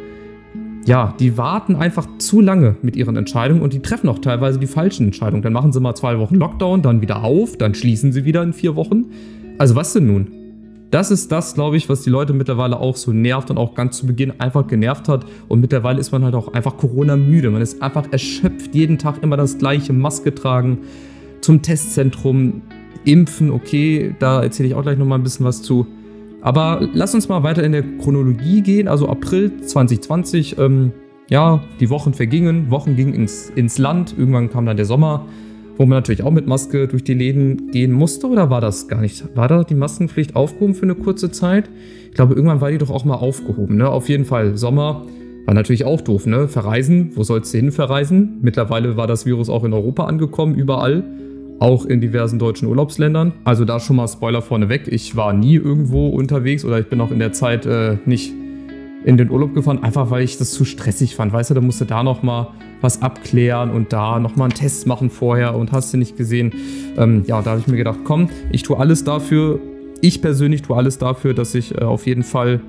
Ja, 0.86 1.14
die 1.20 1.36
warten 1.36 1.76
einfach 1.76 2.06
zu 2.18 2.40
lange 2.40 2.76
mit 2.82 2.96
ihren 2.96 3.16
Entscheidungen 3.16 3.60
und 3.60 3.72
die 3.72 3.80
treffen 3.80 4.08
auch 4.08 4.18
teilweise 4.18 4.58
die 4.58 4.66
falschen 4.66 5.06
Entscheidungen. 5.06 5.42
Dann 5.42 5.52
machen 5.52 5.72
sie 5.72 5.80
mal 5.80 5.94
zwei 5.94 6.18
Wochen 6.18 6.36
Lockdown, 6.36 6.82
dann 6.82 7.02
wieder 7.02 7.22
auf, 7.22 7.56
dann 7.56 7.74
schließen 7.74 8.12
sie 8.12 8.24
wieder 8.24 8.42
in 8.42 8.52
vier 8.52 8.76
Wochen. 8.76 9.06
Also 9.58 9.76
was 9.76 9.92
denn 9.92 10.06
nun? 10.06 10.28
Das 10.90 11.12
ist 11.12 11.30
das, 11.30 11.54
glaube 11.54 11.76
ich, 11.76 11.88
was 11.88 12.02
die 12.02 12.10
Leute 12.10 12.32
mittlerweile 12.32 12.80
auch 12.80 12.96
so 12.96 13.12
nervt 13.12 13.50
und 13.50 13.58
auch 13.58 13.74
ganz 13.74 13.98
zu 13.98 14.06
Beginn 14.06 14.40
einfach 14.40 14.66
genervt 14.66 15.08
hat. 15.08 15.24
Und 15.48 15.60
mittlerweile 15.60 16.00
ist 16.00 16.10
man 16.10 16.24
halt 16.24 16.34
auch 16.34 16.52
einfach 16.52 16.78
Corona-müde. 16.78 17.50
Man 17.50 17.62
ist 17.62 17.80
einfach 17.80 18.10
erschöpft, 18.10 18.74
jeden 18.74 18.98
Tag 18.98 19.22
immer 19.22 19.36
das 19.36 19.58
gleiche, 19.58 19.92
Maske 19.92 20.34
tragen, 20.34 20.78
zum 21.42 21.62
Testzentrum, 21.62 22.62
impfen, 23.04 23.50
okay, 23.50 24.14
da 24.18 24.42
erzähle 24.42 24.68
ich 24.70 24.74
auch 24.74 24.82
gleich 24.82 24.98
nochmal 24.98 25.18
ein 25.18 25.22
bisschen 25.22 25.46
was 25.46 25.62
zu. 25.62 25.86
Aber 26.42 26.88
lass 26.92 27.14
uns 27.14 27.28
mal 27.28 27.42
weiter 27.42 27.62
in 27.62 27.72
der 27.72 27.82
Chronologie 27.98 28.62
gehen. 28.62 28.88
Also 28.88 29.08
April 29.08 29.60
2020, 29.60 30.58
ähm, 30.58 30.92
ja, 31.28 31.62
die 31.78 31.90
Wochen 31.90 32.14
vergingen, 32.14 32.70
Wochen 32.70 32.96
gingen 32.96 33.14
ins, 33.14 33.50
ins 33.50 33.78
Land, 33.78 34.14
irgendwann 34.16 34.50
kam 34.50 34.66
dann 34.66 34.76
der 34.76 34.86
Sommer 34.86 35.26
wo 35.80 35.86
man 35.86 35.96
natürlich 35.96 36.22
auch 36.22 36.30
mit 36.30 36.46
Maske 36.46 36.88
durch 36.88 37.04
die 37.04 37.14
Läden 37.14 37.70
gehen 37.70 37.90
musste 37.92 38.26
oder 38.26 38.50
war 38.50 38.60
das 38.60 38.86
gar 38.86 39.00
nicht? 39.00 39.34
War 39.34 39.48
da 39.48 39.64
die 39.64 39.74
Maskenpflicht 39.74 40.36
aufgehoben 40.36 40.74
für 40.74 40.82
eine 40.82 40.94
kurze 40.94 41.30
Zeit? 41.30 41.70
Ich 42.10 42.14
glaube, 42.14 42.34
irgendwann 42.34 42.60
war 42.60 42.70
die 42.70 42.76
doch 42.76 42.90
auch 42.90 43.06
mal 43.06 43.14
aufgehoben, 43.14 43.78
ne? 43.78 43.88
Auf 43.88 44.10
jeden 44.10 44.26
Fall. 44.26 44.58
Sommer 44.58 45.06
war 45.46 45.54
natürlich 45.54 45.86
auch 45.86 46.02
doof, 46.02 46.26
ne? 46.26 46.48
Verreisen, 46.48 47.12
wo 47.14 47.22
sollst 47.22 47.54
du 47.54 47.58
hin 47.58 47.72
verreisen? 47.72 48.40
Mittlerweile 48.42 48.98
war 48.98 49.06
das 49.06 49.24
Virus 49.24 49.48
auch 49.48 49.64
in 49.64 49.72
Europa 49.72 50.04
angekommen, 50.04 50.54
überall. 50.54 51.02
Auch 51.60 51.84
in 51.84 52.00
diversen 52.00 52.38
deutschen 52.38 52.66
Urlaubsländern. 52.66 53.32
Also 53.44 53.64
da 53.64 53.78
schon 53.78 53.96
mal 53.96 54.08
Spoiler 54.08 54.42
vorneweg. 54.42 54.88
Ich 54.88 55.14
war 55.14 55.32
nie 55.32 55.56
irgendwo 55.56 56.08
unterwegs 56.08 56.64
oder 56.64 56.80
ich 56.80 56.88
bin 56.88 57.00
auch 57.00 57.10
in 57.10 57.18
der 57.18 57.32
Zeit 57.32 57.66
äh, 57.66 57.98
nicht 58.06 58.32
in 59.04 59.16
den 59.16 59.30
Urlaub 59.30 59.54
gefahren, 59.54 59.82
einfach 59.82 60.10
weil 60.10 60.22
ich 60.22 60.38
das 60.38 60.52
zu 60.52 60.64
stressig 60.64 61.14
fand. 61.16 61.32
Weißt 61.32 61.50
du, 61.50 61.54
da 61.54 61.60
musste 61.60 61.86
da 61.86 62.02
noch 62.02 62.22
mal 62.22 62.48
was 62.80 63.02
abklären 63.02 63.70
und 63.70 63.92
da 63.92 64.18
nochmal 64.18 64.46
einen 64.46 64.54
Test 64.54 64.86
machen 64.86 65.10
vorher 65.10 65.54
und 65.54 65.72
hast 65.72 65.92
du 65.92 65.98
nicht 65.98 66.16
gesehen. 66.16 66.52
Ähm, 66.96 67.24
ja, 67.26 67.42
da 67.42 67.50
habe 67.50 67.60
ich 67.60 67.66
mir 67.66 67.76
gedacht, 67.76 68.00
komm, 68.04 68.28
ich 68.50 68.62
tue 68.62 68.78
alles 68.78 69.04
dafür, 69.04 69.58
ich 70.00 70.22
persönlich 70.22 70.62
tue 70.62 70.76
alles 70.76 70.98
dafür, 70.98 71.34
dass 71.34 71.54
ich 71.54 71.74
äh, 71.74 71.84
auf 71.84 72.06
jeden 72.06 72.22
Fall 72.22 72.60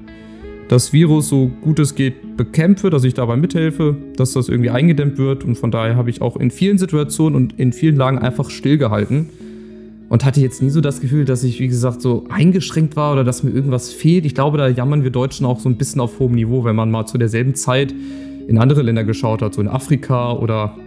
das 0.71 0.94
Virus 0.94 1.27
so 1.27 1.51
gut 1.62 1.79
es 1.79 1.95
geht 1.95 2.38
bekämpfe, 2.38 2.89
dass 2.89 3.03
ich 3.03 3.13
dabei 3.13 3.35
mithelfe, 3.35 3.97
dass 4.15 4.31
das 4.31 4.47
irgendwie 4.47 4.69
eingedämmt 4.69 5.18
wird 5.18 5.44
und 5.44 5.56
von 5.56 5.69
daher 5.69 5.97
habe 5.97 6.09
ich 6.09 6.21
auch 6.21 6.38
in 6.38 6.50
vielen 6.50 6.77
Situationen 6.77 7.35
und 7.35 7.59
in 7.59 7.73
vielen 7.73 7.97
Lagen 7.97 8.19
einfach 8.19 8.50
stillgehalten 8.50 9.27
und 10.07 10.23
hatte 10.23 10.39
jetzt 10.39 10.62
nie 10.62 10.69
so 10.69 10.79
das 10.79 11.01
Gefühl, 11.01 11.25
dass 11.25 11.44
ich, 11.44 11.59
wie 11.59 11.68
gesagt, 11.68 12.01
so 12.01 12.25
eingeschränkt 12.29 12.95
war 12.95 13.12
oder 13.12 13.25
dass 13.25 13.44
mir 13.44 13.51
irgendwas 13.51 13.91
fehlt. 13.91 14.25
Ich 14.25 14.33
glaube, 14.33 14.57
da 14.57 14.69
jammern 14.69 15.03
wir 15.03 15.09
Deutschen 15.09 15.45
auch 15.45 15.59
so 15.59 15.68
ein 15.68 15.75
bisschen 15.75 16.00
auf 16.00 16.19
hohem 16.19 16.35
Niveau, 16.35 16.63
wenn 16.63 16.77
man 16.77 16.89
mal 16.89 17.06
zu 17.06 17.18
derselben 17.18 17.53
Zeit 17.53 17.94
in 18.47 18.57
andere 18.57 18.81
Länder 18.81 19.03
geschaut 19.03 19.41
hat, 19.41 19.53
so 19.53 19.59
in 19.59 19.68
Afrika 19.68 20.31
oder 20.31 20.77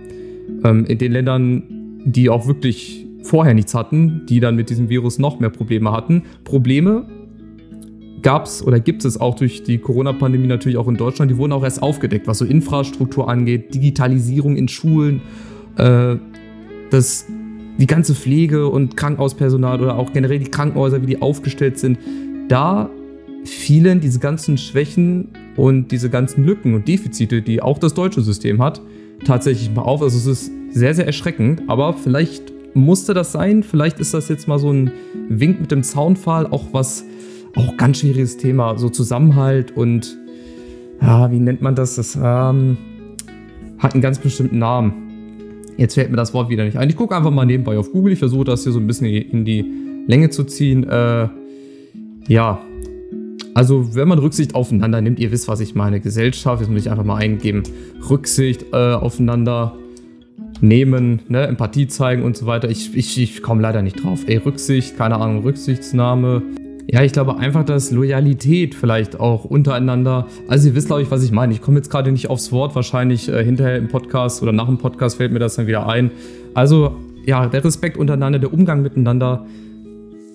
ähm, 0.64 0.86
in 0.86 0.96
den 0.96 1.12
Ländern, 1.12 1.62
die 2.06 2.30
auch 2.30 2.46
wirklich 2.46 3.04
vorher 3.22 3.52
nichts 3.52 3.74
hatten, 3.74 4.22
die 4.30 4.40
dann 4.40 4.56
mit 4.56 4.70
diesem 4.70 4.88
Virus 4.88 5.18
noch 5.18 5.40
mehr 5.40 5.50
Probleme 5.50 5.92
hatten. 5.92 6.22
Probleme 6.42 7.04
gab 8.24 8.46
es 8.46 8.66
oder 8.66 8.80
gibt 8.80 9.04
es 9.04 9.20
auch 9.20 9.36
durch 9.36 9.62
die 9.62 9.78
Corona-Pandemie 9.78 10.48
natürlich 10.48 10.78
auch 10.78 10.88
in 10.88 10.96
Deutschland. 10.96 11.30
Die 11.30 11.36
wurden 11.36 11.52
auch 11.52 11.62
erst 11.62 11.82
aufgedeckt, 11.82 12.26
was 12.26 12.38
so 12.38 12.44
Infrastruktur 12.44 13.28
angeht, 13.28 13.72
Digitalisierung 13.74 14.56
in 14.56 14.66
Schulen, 14.66 15.20
äh, 15.76 16.16
das, 16.90 17.26
die 17.78 17.86
ganze 17.86 18.14
Pflege 18.14 18.68
und 18.68 18.96
Krankenhauspersonal 18.96 19.80
oder 19.80 19.96
auch 19.96 20.12
generell 20.12 20.40
die 20.40 20.50
Krankenhäuser, 20.50 21.02
wie 21.02 21.06
die 21.06 21.22
aufgestellt 21.22 21.78
sind. 21.78 21.98
Da 22.48 22.90
fielen 23.44 24.00
diese 24.00 24.18
ganzen 24.18 24.58
Schwächen 24.58 25.28
und 25.56 25.92
diese 25.92 26.08
ganzen 26.08 26.44
Lücken 26.44 26.74
und 26.74 26.88
Defizite, 26.88 27.42
die 27.42 27.62
auch 27.62 27.78
das 27.78 27.94
deutsche 27.94 28.22
System 28.22 28.60
hat, 28.62 28.80
tatsächlich 29.24 29.70
mal 29.72 29.82
auf. 29.82 30.02
Also 30.02 30.16
es 30.18 30.26
ist 30.26 30.50
sehr, 30.70 30.94
sehr 30.94 31.06
erschreckend, 31.06 31.62
aber 31.66 31.92
vielleicht 31.92 32.52
musste 32.74 33.12
das 33.12 33.32
sein. 33.32 33.62
Vielleicht 33.62 34.00
ist 34.00 34.14
das 34.14 34.28
jetzt 34.28 34.48
mal 34.48 34.58
so 34.58 34.72
ein 34.72 34.90
Wink 35.28 35.60
mit 35.60 35.70
dem 35.70 35.82
Zaunpfahl, 35.82 36.46
auch 36.46 36.68
was, 36.72 37.04
auch 37.56 37.76
ganz 37.76 38.00
schwieriges 38.00 38.36
Thema, 38.36 38.78
so 38.78 38.88
Zusammenhalt 38.88 39.76
und, 39.76 40.16
ja, 41.00 41.30
wie 41.30 41.38
nennt 41.38 41.62
man 41.62 41.74
das? 41.74 41.96
Das 41.96 42.16
ähm, 42.16 42.76
hat 43.78 43.94
einen 43.94 44.02
ganz 44.02 44.18
bestimmten 44.18 44.58
Namen. 44.58 44.92
Jetzt 45.76 45.94
fällt 45.94 46.10
mir 46.10 46.16
das 46.16 46.34
Wort 46.34 46.48
wieder 46.48 46.64
nicht 46.64 46.76
ein. 46.76 46.88
Ich 46.88 46.96
gucke 46.96 47.16
einfach 47.16 47.30
mal 47.30 47.44
nebenbei 47.44 47.78
auf 47.78 47.90
Google. 47.90 48.12
Ich 48.12 48.18
versuche 48.20 48.44
das 48.44 48.62
hier 48.62 48.72
so 48.72 48.78
ein 48.78 48.86
bisschen 48.86 49.06
in 49.06 49.44
die 49.44 49.64
Länge 50.06 50.30
zu 50.30 50.44
ziehen. 50.44 50.84
Äh, 50.84 51.28
ja, 52.28 52.60
also, 53.54 53.94
wenn 53.94 54.08
man 54.08 54.18
Rücksicht 54.18 54.56
aufeinander 54.56 55.00
nimmt, 55.00 55.20
ihr 55.20 55.30
wisst, 55.30 55.46
was 55.46 55.60
ich 55.60 55.76
meine. 55.76 56.00
Gesellschaft, 56.00 56.60
jetzt 56.60 56.70
muss 56.70 56.80
ich 56.80 56.90
einfach 56.90 57.04
mal 57.04 57.16
eingeben, 57.16 57.62
Rücksicht 58.10 58.66
äh, 58.72 58.94
aufeinander 58.94 59.76
nehmen, 60.60 61.20
ne? 61.28 61.46
Empathie 61.46 61.86
zeigen 61.86 62.24
und 62.24 62.36
so 62.36 62.46
weiter. 62.46 62.68
Ich, 62.68 62.96
ich, 62.96 63.16
ich 63.16 63.42
komme 63.42 63.62
leider 63.62 63.82
nicht 63.82 64.02
drauf. 64.02 64.24
Ey, 64.26 64.38
Rücksicht, 64.38 64.96
keine 64.96 65.16
Ahnung, 65.16 65.44
Rücksichtsnahme. 65.44 66.42
Ja, 66.86 67.02
ich 67.02 67.12
glaube 67.12 67.38
einfach, 67.38 67.64
dass 67.64 67.90
Loyalität 67.90 68.74
vielleicht 68.74 69.18
auch 69.18 69.44
untereinander. 69.44 70.26
Also, 70.48 70.68
ihr 70.68 70.74
wisst, 70.74 70.88
glaube 70.88 71.02
ich, 71.02 71.10
was 71.10 71.24
ich 71.24 71.32
meine. 71.32 71.52
Ich 71.52 71.62
komme 71.62 71.78
jetzt 71.78 71.90
gerade 71.90 72.12
nicht 72.12 72.28
aufs 72.28 72.52
Wort. 72.52 72.74
Wahrscheinlich 72.74 73.28
äh, 73.28 73.42
hinterher 73.42 73.76
im 73.76 73.88
Podcast 73.88 74.42
oder 74.42 74.52
nach 74.52 74.66
dem 74.66 74.78
Podcast 74.78 75.16
fällt 75.16 75.32
mir 75.32 75.38
das 75.38 75.56
dann 75.56 75.66
wieder 75.66 75.88
ein. 75.88 76.10
Also, 76.52 76.96
ja, 77.24 77.46
der 77.46 77.64
Respekt 77.64 77.96
untereinander, 77.96 78.38
der 78.38 78.52
Umgang 78.52 78.82
miteinander 78.82 79.46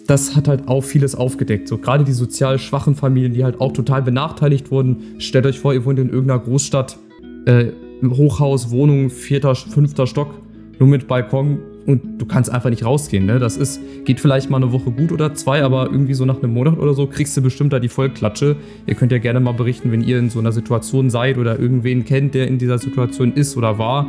das 0.10 0.36
hat 0.36 0.48
halt 0.48 0.68
auch 0.68 0.82
vieles 0.82 1.14
aufgedeckt. 1.14 1.68
So 1.68 1.78
gerade 1.78 2.04
die 2.04 2.14
sozial 2.14 2.58
schwachen 2.58 2.96
Familien, 2.96 3.34
die 3.34 3.44
halt 3.44 3.62
auch 3.62 3.74
total 3.74 4.02
benachteiligt 4.02 4.72
wurden. 4.72 5.20
Stellt 5.20 5.46
euch 5.46 5.60
vor, 5.60 5.72
ihr 5.72 5.86
wohnt 5.86 6.00
in 6.00 6.10
irgendeiner 6.10 6.40
Großstadt, 6.40 6.98
äh, 7.46 7.66
Hochhaus, 8.04 8.72
Wohnung, 8.72 9.12
vierter, 9.12 9.54
fünfter 9.54 10.08
Stock, 10.08 10.34
nur 10.80 10.90
mit 10.90 11.08
Balkon 11.08 11.60
und 11.86 12.20
du 12.20 12.26
kannst 12.26 12.52
einfach 12.52 12.70
nicht 12.70 12.86
rausgehen. 12.86 13.26
Ne? 13.26 13.40
Das 13.40 13.58
ist, 13.58 13.82
geht 14.06 14.20
vielleicht 14.20 14.50
mal 14.50 14.58
eine 14.58 14.72
Woche 14.72 14.92
gut 14.92 15.12
oder 15.12 15.34
zwei, 15.34 15.64
aber 15.64 15.88
irgendwie 15.92 16.14
so 16.14 16.26
nach 16.26 16.42
einem 16.42 16.54
Monat 16.54 16.78
oder 16.78 16.94
so 16.94 17.08
kriegst 17.08 17.36
du 17.36 17.42
bestimmt 17.42 17.74
da 17.74 17.80
die 17.80 17.90
Vollklatsche. 17.90 18.56
Ihr 18.86 18.96
könnt 18.96 19.12
ja 19.12 19.18
gerne 19.18 19.40
mal 19.40 19.54
berichten, 19.54 19.92
wenn 19.92 20.02
ihr 20.02 20.20
in 20.20 20.30
so 20.30 20.40
einer 20.40 20.52
Situation 20.52 21.10
seid 21.10 21.38
oder 21.38 21.60
irgendwen 21.60 22.06
kennt, 22.06 22.36
der 22.36 22.48
in 22.48 22.58
dieser 22.58 22.78
Situation 22.78 23.34
ist 23.34 23.58
oder 23.58 23.78
war. 23.78 24.08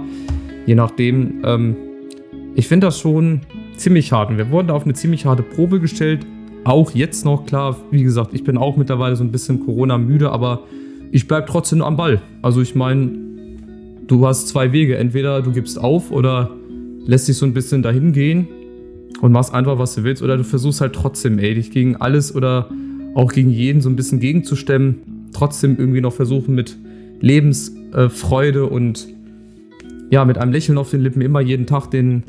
Je 0.67 0.75
nachdem. 0.75 1.43
Ähm, 1.45 1.77
ich 2.55 2.69
finde 2.69 2.89
das 2.89 2.99
schon 2.99 3.41
ziemlich 3.77 4.13
hart. 4.13 4.31
Und 4.31 4.39
wir 4.39 4.51
wurden 4.51 4.71
auf 4.71 4.85
eine 4.85 4.95
ziemlich 4.95 5.25
harte 5.25 5.43
Probe 5.43 5.81
gestellt. 5.81 6.27
Auch 6.65 6.91
jetzt 6.91 7.25
noch, 7.25 7.47
klar, 7.47 7.77
wie 7.91 8.03
gesagt, 8.03 8.35
ich 8.35 8.45
bin 8.45 8.59
auch 8.59 8.77
mittlerweile 8.77 9.17
so 9.17 9.25
ein 9.25 9.33
bisschen 9.33 9.65
Corona-müde, 9.65 10.31
aber 10.31 10.65
ich 11.13 11.27
bleibe 11.27 11.47
trotzdem 11.47 11.81
am 11.81 11.97
Ball. 11.97 12.21
Also 12.43 12.61
ich 12.61 12.75
meine, 12.75 13.13
du 14.07 14.27
hast 14.27 14.49
zwei 14.49 14.73
Wege. 14.73 14.97
Entweder 14.97 15.43
du 15.43 15.53
gibst 15.53 15.81
auf 15.81 16.11
oder 16.11 16.51
lässt 17.11 17.27
dich 17.27 17.37
so 17.37 17.45
ein 17.45 17.53
bisschen 17.53 17.83
dahin 17.83 18.13
gehen 18.13 18.47
und 19.21 19.33
machst 19.33 19.53
einfach, 19.53 19.81
was 19.81 19.97
du 19.97 20.05
willst. 20.05 20.23
Oder 20.23 20.37
du 20.37 20.45
versuchst 20.45 20.81
halt 20.81 20.95
trotzdem, 20.95 21.41
ey, 21.41 21.55
dich 21.55 21.73
gegen 21.73 21.97
alles 21.97 22.33
oder 22.35 22.71
auch 23.15 23.33
gegen 23.33 23.51
jeden 23.51 23.81
so 23.81 23.91
ein 23.91 23.97
bisschen 23.97 24.21
gegenzustemmen. 24.21 25.29
Trotzdem 25.33 25.77
irgendwie 25.77 26.01
noch 26.01 26.13
versuchen 26.13 26.55
mit 26.55 26.79
Lebensfreude 27.21 28.65
und 28.67 29.09
ja, 30.11 30.25
mit 30.25 30.39
einem 30.39 30.53
Lächeln 30.53 30.79
auf 30.79 30.91
den 30.91 31.01
Lippen 31.01 31.21
immer 31.21 31.41
jeden 31.41 31.67
Tag 31.67 31.91
den 31.91 32.23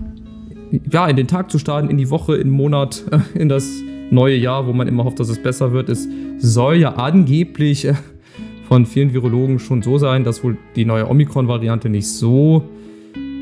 ja, 0.89 1.07
in 1.07 1.15
den 1.15 1.27
Tag 1.27 1.51
zu 1.51 1.59
starten, 1.59 1.89
in 1.89 1.97
die 1.97 2.09
Woche, 2.09 2.35
in 2.35 2.47
den 2.47 2.53
Monat, 2.53 3.03
in 3.35 3.49
das 3.49 3.69
neue 4.09 4.35
Jahr, 4.35 4.65
wo 4.65 4.73
man 4.73 4.87
immer 4.87 5.03
hofft, 5.03 5.19
dass 5.19 5.29
es 5.29 5.37
besser 5.37 5.73
wird. 5.73 5.89
Es 5.89 6.07
soll 6.39 6.77
ja 6.77 6.95
angeblich 6.95 7.85
äh, 7.85 7.93
von 8.67 8.87
vielen 8.87 9.13
Virologen 9.13 9.59
schon 9.59 9.83
so 9.83 9.99
sein, 9.99 10.23
dass 10.23 10.43
wohl 10.43 10.57
die 10.75 10.85
neue 10.85 11.07
Omikron-Variante 11.07 11.87
nicht 11.87 12.07
so 12.07 12.63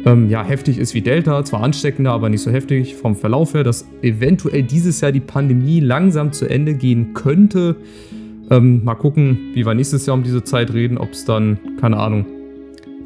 ähm, 0.05 0.29
ja, 0.29 0.43
heftig 0.43 0.77
ist 0.77 0.93
wie 0.93 1.01
Delta, 1.01 1.43
zwar 1.43 1.61
ansteckender, 1.61 2.11
aber 2.11 2.29
nicht 2.29 2.41
so 2.41 2.51
heftig 2.51 2.95
vom 2.95 3.15
Verlauf 3.15 3.53
her, 3.53 3.63
dass 3.63 3.85
eventuell 4.01 4.63
dieses 4.63 5.01
Jahr 5.01 5.11
die 5.11 5.19
Pandemie 5.19 5.79
langsam 5.79 6.31
zu 6.31 6.49
Ende 6.49 6.73
gehen 6.73 7.13
könnte. 7.13 7.75
Ähm, 8.49 8.83
mal 8.83 8.95
gucken, 8.95 9.51
wie 9.53 9.65
wir 9.65 9.73
nächstes 9.73 10.05
Jahr 10.05 10.15
um 10.15 10.23
diese 10.23 10.43
Zeit 10.43 10.73
reden, 10.73 10.97
ob 10.97 11.11
es 11.11 11.25
dann, 11.25 11.59
keine 11.79 11.97
Ahnung, 11.97 12.25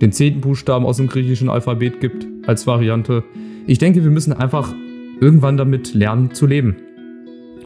den 0.01 0.11
zehnten 0.11 0.41
Buchstaben 0.41 0.85
aus 0.85 0.97
dem 0.97 1.07
griechischen 1.07 1.49
Alphabet 1.49 1.99
gibt 1.99 2.27
als 2.47 2.67
Variante. 2.67 3.23
Ich 3.65 3.79
denke, 3.79 4.03
wir 4.03 4.11
müssen 4.11 4.33
einfach 4.33 4.73
irgendwann 5.19 5.57
damit 5.57 5.93
lernen 5.93 6.33
zu 6.33 6.45
leben. 6.45 6.75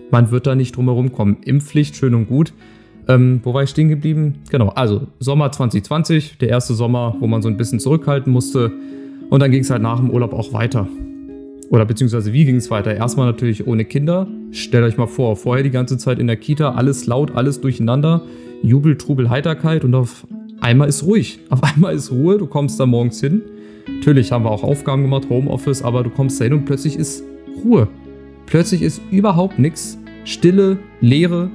Man 0.09 0.31
wird 0.31 0.47
da 0.47 0.55
nicht 0.55 0.75
drum 0.75 0.85
herum 0.85 1.11
kommen. 1.11 1.37
Impfpflicht, 1.43 1.95
schön 1.95 2.15
und 2.15 2.27
gut. 2.27 2.53
Ähm, 3.09 3.41
wo 3.43 3.53
war 3.53 3.63
ich 3.63 3.69
stehen 3.69 3.89
geblieben? 3.89 4.35
Genau, 4.49 4.69
also 4.69 5.07
Sommer 5.19 5.51
2020, 5.51 6.37
der 6.37 6.49
erste 6.49 6.73
Sommer, 6.73 7.15
wo 7.19 7.27
man 7.27 7.41
so 7.41 7.49
ein 7.49 7.57
bisschen 7.57 7.79
zurückhalten 7.79 8.31
musste. 8.31 8.71
Und 9.29 9.41
dann 9.41 9.51
ging 9.51 9.61
es 9.61 9.69
halt 9.69 9.81
nach 9.81 9.99
dem 9.99 10.09
Urlaub 10.09 10.33
auch 10.33 10.53
weiter. 10.53 10.87
Oder 11.69 11.85
beziehungsweise 11.85 12.31
wie 12.31 12.45
ging 12.45 12.55
es 12.55 12.71
weiter? 12.71 12.95
Erstmal 12.95 13.25
natürlich 13.25 13.67
ohne 13.67 13.83
Kinder. 13.83 14.27
Stellt 14.51 14.85
euch 14.85 14.97
mal 14.97 15.07
vor, 15.07 15.35
vorher 15.35 15.63
die 15.63 15.69
ganze 15.69 15.97
Zeit 15.97 16.19
in 16.19 16.27
der 16.27 16.37
Kita, 16.37 16.71
alles 16.71 17.07
laut, 17.07 17.35
alles 17.35 17.59
durcheinander, 17.59 18.21
Jubel, 18.63 18.97
Trubel, 18.97 19.29
Heiterkeit 19.29 19.83
und 19.83 19.93
auf 19.93 20.25
einmal 20.61 20.87
ist 20.87 21.03
ruhig. 21.03 21.39
Auf 21.49 21.63
einmal 21.63 21.93
ist 21.93 22.11
Ruhe, 22.11 22.37
du 22.37 22.47
kommst 22.47 22.79
da 22.79 22.85
morgens 22.85 23.19
hin. 23.19 23.41
Natürlich 23.87 24.31
haben 24.31 24.43
wir 24.43 24.51
auch 24.51 24.63
Aufgaben 24.63 25.03
gemacht, 25.03 25.27
Homeoffice, 25.29 25.81
aber 25.81 26.03
du 26.03 26.09
kommst 26.09 26.39
da 26.39 26.45
hin 26.45 26.53
und 26.53 26.65
plötzlich 26.65 26.95
ist 26.95 27.23
Ruhe. 27.63 27.87
Plötzlich 28.45 28.81
ist 28.81 29.01
überhaupt 29.11 29.59
nichts. 29.59 29.97
Stille, 30.23 30.77
Leere. 30.99 31.49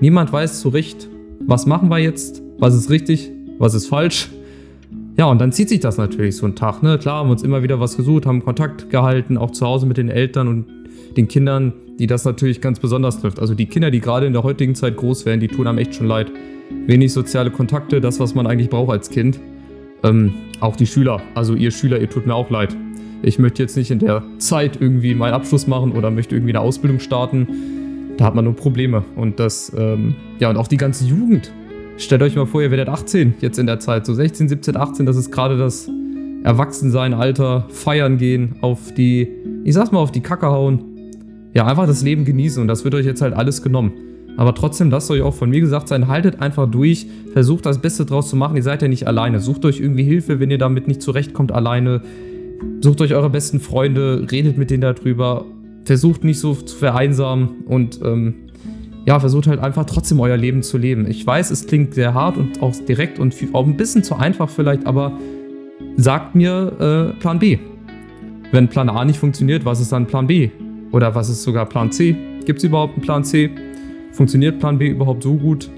Niemand 0.00 0.32
weiß 0.32 0.60
zurecht, 0.60 1.08
was 1.40 1.66
machen 1.66 1.88
wir 1.88 1.98
jetzt, 1.98 2.42
was 2.58 2.74
ist 2.74 2.90
richtig, 2.90 3.32
was 3.58 3.74
ist 3.74 3.86
falsch. 3.86 4.30
Ja, 5.18 5.26
und 5.26 5.40
dann 5.40 5.50
zieht 5.50 5.68
sich 5.68 5.80
das 5.80 5.98
natürlich 5.98 6.36
so 6.36 6.46
ein 6.46 6.54
Tag. 6.54 6.80
Ne? 6.84 6.96
Klar, 6.96 7.16
haben 7.16 7.28
wir 7.28 7.32
uns 7.32 7.42
immer 7.42 7.64
wieder 7.64 7.80
was 7.80 7.96
gesucht, 7.96 8.24
haben 8.24 8.44
Kontakt 8.44 8.88
gehalten, 8.88 9.36
auch 9.36 9.50
zu 9.50 9.66
Hause 9.66 9.84
mit 9.84 9.96
den 9.96 10.10
Eltern 10.10 10.46
und 10.46 10.66
den 11.16 11.26
Kindern, 11.26 11.72
die 11.98 12.06
das 12.06 12.24
natürlich 12.24 12.60
ganz 12.60 12.78
besonders 12.78 13.20
trifft. 13.20 13.40
Also 13.40 13.56
die 13.56 13.66
Kinder, 13.66 13.90
die 13.90 14.00
gerade 14.00 14.26
in 14.26 14.32
der 14.32 14.44
heutigen 14.44 14.76
Zeit 14.76 14.96
groß 14.96 15.26
werden, 15.26 15.40
die 15.40 15.48
tun 15.48 15.66
einem 15.66 15.78
echt 15.78 15.96
schon 15.96 16.06
leid. 16.06 16.30
Wenig 16.86 17.12
soziale 17.12 17.50
Kontakte, 17.50 18.00
das, 18.00 18.20
was 18.20 18.36
man 18.36 18.46
eigentlich 18.46 18.70
braucht 18.70 18.92
als 18.92 19.10
Kind. 19.10 19.40
Ähm, 20.04 20.34
auch 20.60 20.76
die 20.76 20.86
Schüler, 20.86 21.20
also 21.34 21.54
ihr 21.54 21.72
Schüler, 21.72 22.00
ihr 22.00 22.08
tut 22.08 22.24
mir 22.24 22.34
auch 22.36 22.48
leid. 22.48 22.76
Ich 23.22 23.40
möchte 23.40 23.60
jetzt 23.60 23.76
nicht 23.76 23.90
in 23.90 23.98
der 23.98 24.22
Zeit 24.38 24.80
irgendwie 24.80 25.16
meinen 25.16 25.34
Abschluss 25.34 25.66
machen 25.66 25.90
oder 25.90 26.12
möchte 26.12 26.36
irgendwie 26.36 26.52
eine 26.52 26.60
Ausbildung 26.60 27.00
starten. 27.00 28.14
Da 28.18 28.26
hat 28.26 28.36
man 28.36 28.44
nur 28.44 28.54
Probleme. 28.54 29.02
Und 29.16 29.40
das, 29.40 29.72
ähm, 29.76 30.14
ja, 30.38 30.48
und 30.48 30.56
auch 30.56 30.68
die 30.68 30.76
ganze 30.76 31.06
Jugend 31.06 31.52
Stellt 31.98 32.22
euch 32.22 32.36
mal 32.36 32.46
vor, 32.46 32.62
ihr 32.62 32.70
werdet 32.70 32.88
18 32.88 33.34
jetzt 33.40 33.58
in 33.58 33.66
der 33.66 33.80
Zeit, 33.80 34.06
so 34.06 34.14
16, 34.14 34.48
17, 34.48 34.76
18, 34.76 35.04
das 35.04 35.16
ist 35.16 35.32
gerade 35.32 35.58
das 35.58 35.90
Erwachsensein, 36.44 37.12
Alter, 37.12 37.66
feiern 37.70 38.18
gehen, 38.18 38.54
auf 38.60 38.94
die, 38.94 39.26
ich 39.64 39.74
sag's 39.74 39.90
mal, 39.90 39.98
auf 39.98 40.12
die 40.12 40.20
Kacke 40.20 40.46
hauen. 40.46 40.84
Ja, 41.54 41.66
einfach 41.66 41.88
das 41.88 42.04
Leben 42.04 42.24
genießen 42.24 42.62
und 42.62 42.68
das 42.68 42.84
wird 42.84 42.94
euch 42.94 43.04
jetzt 43.04 43.20
halt 43.20 43.34
alles 43.34 43.62
genommen. 43.62 43.92
Aber 44.36 44.54
trotzdem, 44.54 44.90
lasst 44.90 45.10
euch 45.10 45.22
auch 45.22 45.34
von 45.34 45.50
mir 45.50 45.60
gesagt 45.60 45.88
sein, 45.88 46.06
haltet 46.06 46.40
einfach 46.40 46.70
durch, 46.70 47.08
versucht 47.32 47.66
das 47.66 47.78
Beste 47.78 48.06
draus 48.06 48.30
zu 48.30 48.36
machen, 48.36 48.56
ihr 48.56 48.62
seid 48.62 48.80
ja 48.80 48.86
nicht 48.86 49.08
alleine. 49.08 49.40
Sucht 49.40 49.64
euch 49.64 49.80
irgendwie 49.80 50.04
Hilfe, 50.04 50.38
wenn 50.38 50.52
ihr 50.52 50.58
damit 50.58 50.86
nicht 50.86 51.02
zurechtkommt 51.02 51.50
alleine. 51.50 52.02
Sucht 52.80 53.00
euch 53.00 53.12
eure 53.12 53.28
besten 53.28 53.58
Freunde, 53.58 54.24
redet 54.30 54.56
mit 54.56 54.70
denen 54.70 54.82
darüber, 54.82 55.46
versucht 55.84 56.22
nicht 56.22 56.38
so 56.38 56.54
zu 56.54 56.76
vereinsamen 56.76 57.64
und 57.66 57.98
ähm, 58.04 58.34
ja, 59.08 59.18
versucht 59.18 59.46
halt 59.46 59.58
einfach 59.58 59.86
trotzdem 59.86 60.20
euer 60.20 60.36
Leben 60.36 60.62
zu 60.62 60.76
leben. 60.76 61.10
Ich 61.10 61.26
weiß, 61.26 61.50
es 61.50 61.66
klingt 61.66 61.94
sehr 61.94 62.12
hart 62.12 62.36
und 62.36 62.60
auch 62.60 62.74
direkt 62.86 63.18
und 63.18 63.34
auch 63.54 63.64
ein 63.64 63.74
bisschen 63.74 64.04
zu 64.04 64.16
einfach 64.16 64.50
vielleicht, 64.50 64.86
aber 64.86 65.18
sagt 65.96 66.34
mir 66.34 67.14
äh, 67.16 67.18
Plan 67.18 67.38
B. 67.38 67.56
Wenn 68.52 68.68
Plan 68.68 68.90
A 68.90 69.06
nicht 69.06 69.18
funktioniert, 69.18 69.64
was 69.64 69.80
ist 69.80 69.92
dann 69.92 70.04
Plan 70.04 70.26
B? 70.26 70.50
Oder 70.92 71.14
was 71.14 71.30
ist 71.30 71.42
sogar 71.42 71.64
Plan 71.64 71.90
C? 71.90 72.14
Gibt 72.44 72.58
es 72.58 72.64
überhaupt 72.64 72.96
einen 72.96 73.02
Plan 73.02 73.24
C? 73.24 73.48
Funktioniert 74.12 74.58
Plan 74.58 74.76
B 74.76 74.88
überhaupt 74.88 75.22
so 75.22 75.36
gut? 75.36 75.70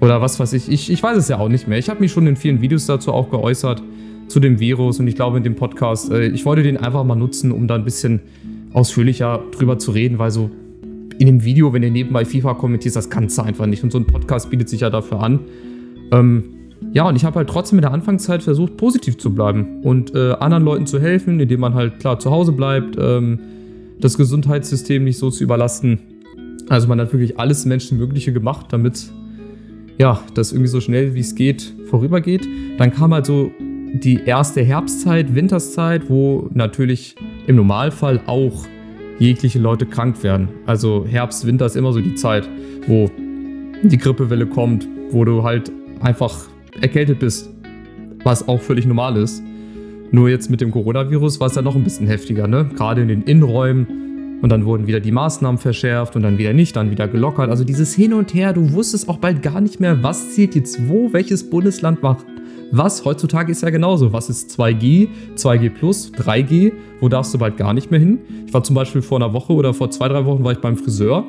Oder 0.00 0.20
was 0.20 0.38
weiß 0.38 0.52
ich? 0.52 0.68
Ich, 0.68 0.92
ich 0.92 1.02
weiß 1.02 1.16
es 1.16 1.26
ja 1.26 1.40
auch 1.40 1.48
nicht 1.48 1.66
mehr. 1.66 1.78
Ich 1.78 1.90
habe 1.90 1.98
mich 1.98 2.12
schon 2.12 2.28
in 2.28 2.36
vielen 2.36 2.60
Videos 2.60 2.86
dazu 2.86 3.12
auch 3.12 3.30
geäußert, 3.30 3.82
zu 4.28 4.38
dem 4.38 4.60
Virus 4.60 5.00
und 5.00 5.08
ich 5.08 5.16
glaube 5.16 5.38
in 5.38 5.42
dem 5.42 5.56
Podcast. 5.56 6.12
Äh, 6.12 6.28
ich 6.28 6.44
wollte 6.44 6.62
den 6.62 6.76
einfach 6.76 7.02
mal 7.02 7.16
nutzen, 7.16 7.50
um 7.50 7.66
da 7.66 7.74
ein 7.74 7.84
bisschen 7.84 8.20
ausführlicher 8.72 9.42
drüber 9.50 9.80
zu 9.80 9.90
reden, 9.90 10.20
weil 10.20 10.30
so 10.30 10.52
in 11.18 11.26
dem 11.26 11.44
Video, 11.44 11.72
wenn 11.72 11.82
ihr 11.82 11.90
nebenbei 11.90 12.24
FIFA 12.24 12.54
kommentierst, 12.54 12.96
das 12.96 13.10
kannst 13.10 13.38
du 13.38 13.42
einfach 13.42 13.66
nicht. 13.66 13.84
Und 13.84 13.92
so 13.92 13.98
ein 13.98 14.06
Podcast 14.06 14.50
bietet 14.50 14.68
sich 14.68 14.80
ja 14.80 14.90
dafür 14.90 15.20
an. 15.20 15.40
Ähm, 16.12 16.44
ja, 16.92 17.08
und 17.08 17.16
ich 17.16 17.24
habe 17.24 17.36
halt 17.36 17.48
trotzdem 17.48 17.78
in 17.78 17.82
der 17.82 17.92
Anfangszeit 17.92 18.42
versucht, 18.42 18.76
positiv 18.76 19.18
zu 19.18 19.34
bleiben 19.34 19.82
und 19.82 20.14
äh, 20.14 20.32
anderen 20.32 20.64
Leuten 20.64 20.86
zu 20.86 21.00
helfen, 21.00 21.40
indem 21.40 21.60
man 21.60 21.74
halt 21.74 21.98
klar 22.00 22.18
zu 22.18 22.30
Hause 22.30 22.52
bleibt, 22.52 22.96
ähm, 22.98 23.38
das 24.00 24.16
Gesundheitssystem 24.16 25.02
nicht 25.02 25.18
so 25.18 25.30
zu 25.30 25.44
überlasten. 25.44 25.98
Also 26.68 26.88
man 26.88 27.00
hat 27.00 27.12
wirklich 27.12 27.38
alles 27.38 27.64
Menschenmögliche 27.64 28.32
gemacht, 28.32 28.66
damit 28.70 29.10
ja, 29.98 30.20
das 30.34 30.52
irgendwie 30.52 30.68
so 30.68 30.80
schnell 30.80 31.14
wie 31.14 31.20
es 31.20 31.34
geht 31.34 31.72
vorübergeht. 31.86 32.46
Dann 32.78 32.92
kam 32.92 33.14
halt 33.14 33.26
so 33.26 33.50
die 33.94 34.20
erste 34.24 34.62
Herbstzeit, 34.62 35.34
Winterszeit, 35.34 36.10
wo 36.10 36.50
natürlich 36.52 37.14
im 37.46 37.56
Normalfall 37.56 38.20
auch 38.26 38.66
jegliche 39.18 39.58
Leute 39.58 39.86
krank 39.86 40.22
werden. 40.22 40.48
Also 40.66 41.06
Herbst, 41.06 41.46
Winter 41.46 41.66
ist 41.66 41.76
immer 41.76 41.92
so 41.92 42.00
die 42.00 42.14
Zeit, 42.14 42.48
wo 42.86 43.10
die 43.82 43.98
Grippewelle 43.98 44.46
kommt, 44.46 44.88
wo 45.10 45.24
du 45.24 45.42
halt 45.42 45.70
einfach 46.00 46.46
erkältet 46.80 47.18
bist, 47.18 47.50
was 48.24 48.48
auch 48.48 48.60
völlig 48.60 48.86
normal 48.86 49.16
ist. 49.16 49.42
Nur 50.10 50.28
jetzt 50.28 50.50
mit 50.50 50.60
dem 50.60 50.70
Coronavirus 50.70 51.40
war 51.40 51.48
es 51.48 51.54
ja 51.54 51.62
noch 51.62 51.74
ein 51.74 51.84
bisschen 51.84 52.06
heftiger, 52.06 52.46
ne? 52.46 52.68
Gerade 52.76 53.02
in 53.02 53.08
den 53.08 53.22
Innenräumen. 53.22 54.03
Und 54.42 54.50
dann 54.50 54.64
wurden 54.66 54.86
wieder 54.86 55.00
die 55.00 55.12
Maßnahmen 55.12 55.58
verschärft 55.58 56.16
und 56.16 56.22
dann 56.22 56.38
wieder 56.38 56.52
nicht, 56.52 56.76
dann 56.76 56.90
wieder 56.90 57.08
gelockert. 57.08 57.50
Also 57.50 57.64
dieses 57.64 57.94
Hin 57.94 58.12
und 58.12 58.34
Her, 58.34 58.52
du 58.52 58.72
wusstest 58.72 59.08
auch 59.08 59.18
bald 59.18 59.42
gar 59.42 59.60
nicht 59.60 59.80
mehr, 59.80 60.02
was 60.02 60.34
zählt 60.34 60.54
jetzt 60.54 60.88
wo, 60.88 61.12
welches 61.12 61.48
Bundesland 61.48 62.02
macht 62.02 62.26
was 62.76 63.04
heutzutage 63.04 63.52
ist 63.52 63.62
ja 63.62 63.70
genauso. 63.70 64.12
Was 64.12 64.28
ist 64.28 64.50
2G, 64.58 65.08
2G 65.36 65.70
Plus, 65.70 66.12
3G? 66.12 66.72
Wo 67.00 67.08
darfst 67.08 67.32
du 67.32 67.38
bald 67.38 67.56
gar 67.56 67.72
nicht 67.72 67.90
mehr 67.90 68.00
hin? 68.00 68.18
Ich 68.46 68.54
war 68.54 68.64
zum 68.64 68.74
Beispiel 68.74 69.02
vor 69.02 69.18
einer 69.18 69.32
Woche 69.32 69.52
oder 69.52 69.74
vor 69.74 69.90
zwei, 69.90 70.08
drei 70.08 70.24
Wochen 70.24 70.44
war 70.44 70.52
ich 70.52 70.58
beim 70.58 70.76
Friseur. 70.76 71.24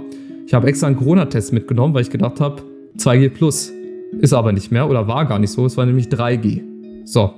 Ich 0.47 0.53
habe 0.53 0.67
extra 0.67 0.87
einen 0.87 0.95
Corona-Test 0.95 1.53
mitgenommen, 1.53 1.93
weil 1.93 2.01
ich 2.01 2.09
gedacht 2.09 2.39
habe, 2.39 2.63
2G 2.97 3.29
Plus. 3.29 3.71
Ist 4.19 4.33
aber 4.33 4.53
nicht 4.53 4.71
mehr 4.71 4.89
oder 4.89 5.07
war 5.07 5.25
gar 5.25 5.39
nicht 5.39 5.51
so. 5.51 5.65
Es 5.65 5.77
war 5.77 5.85
nämlich 5.85 6.07
3G. 6.07 6.61
So. 7.05 7.33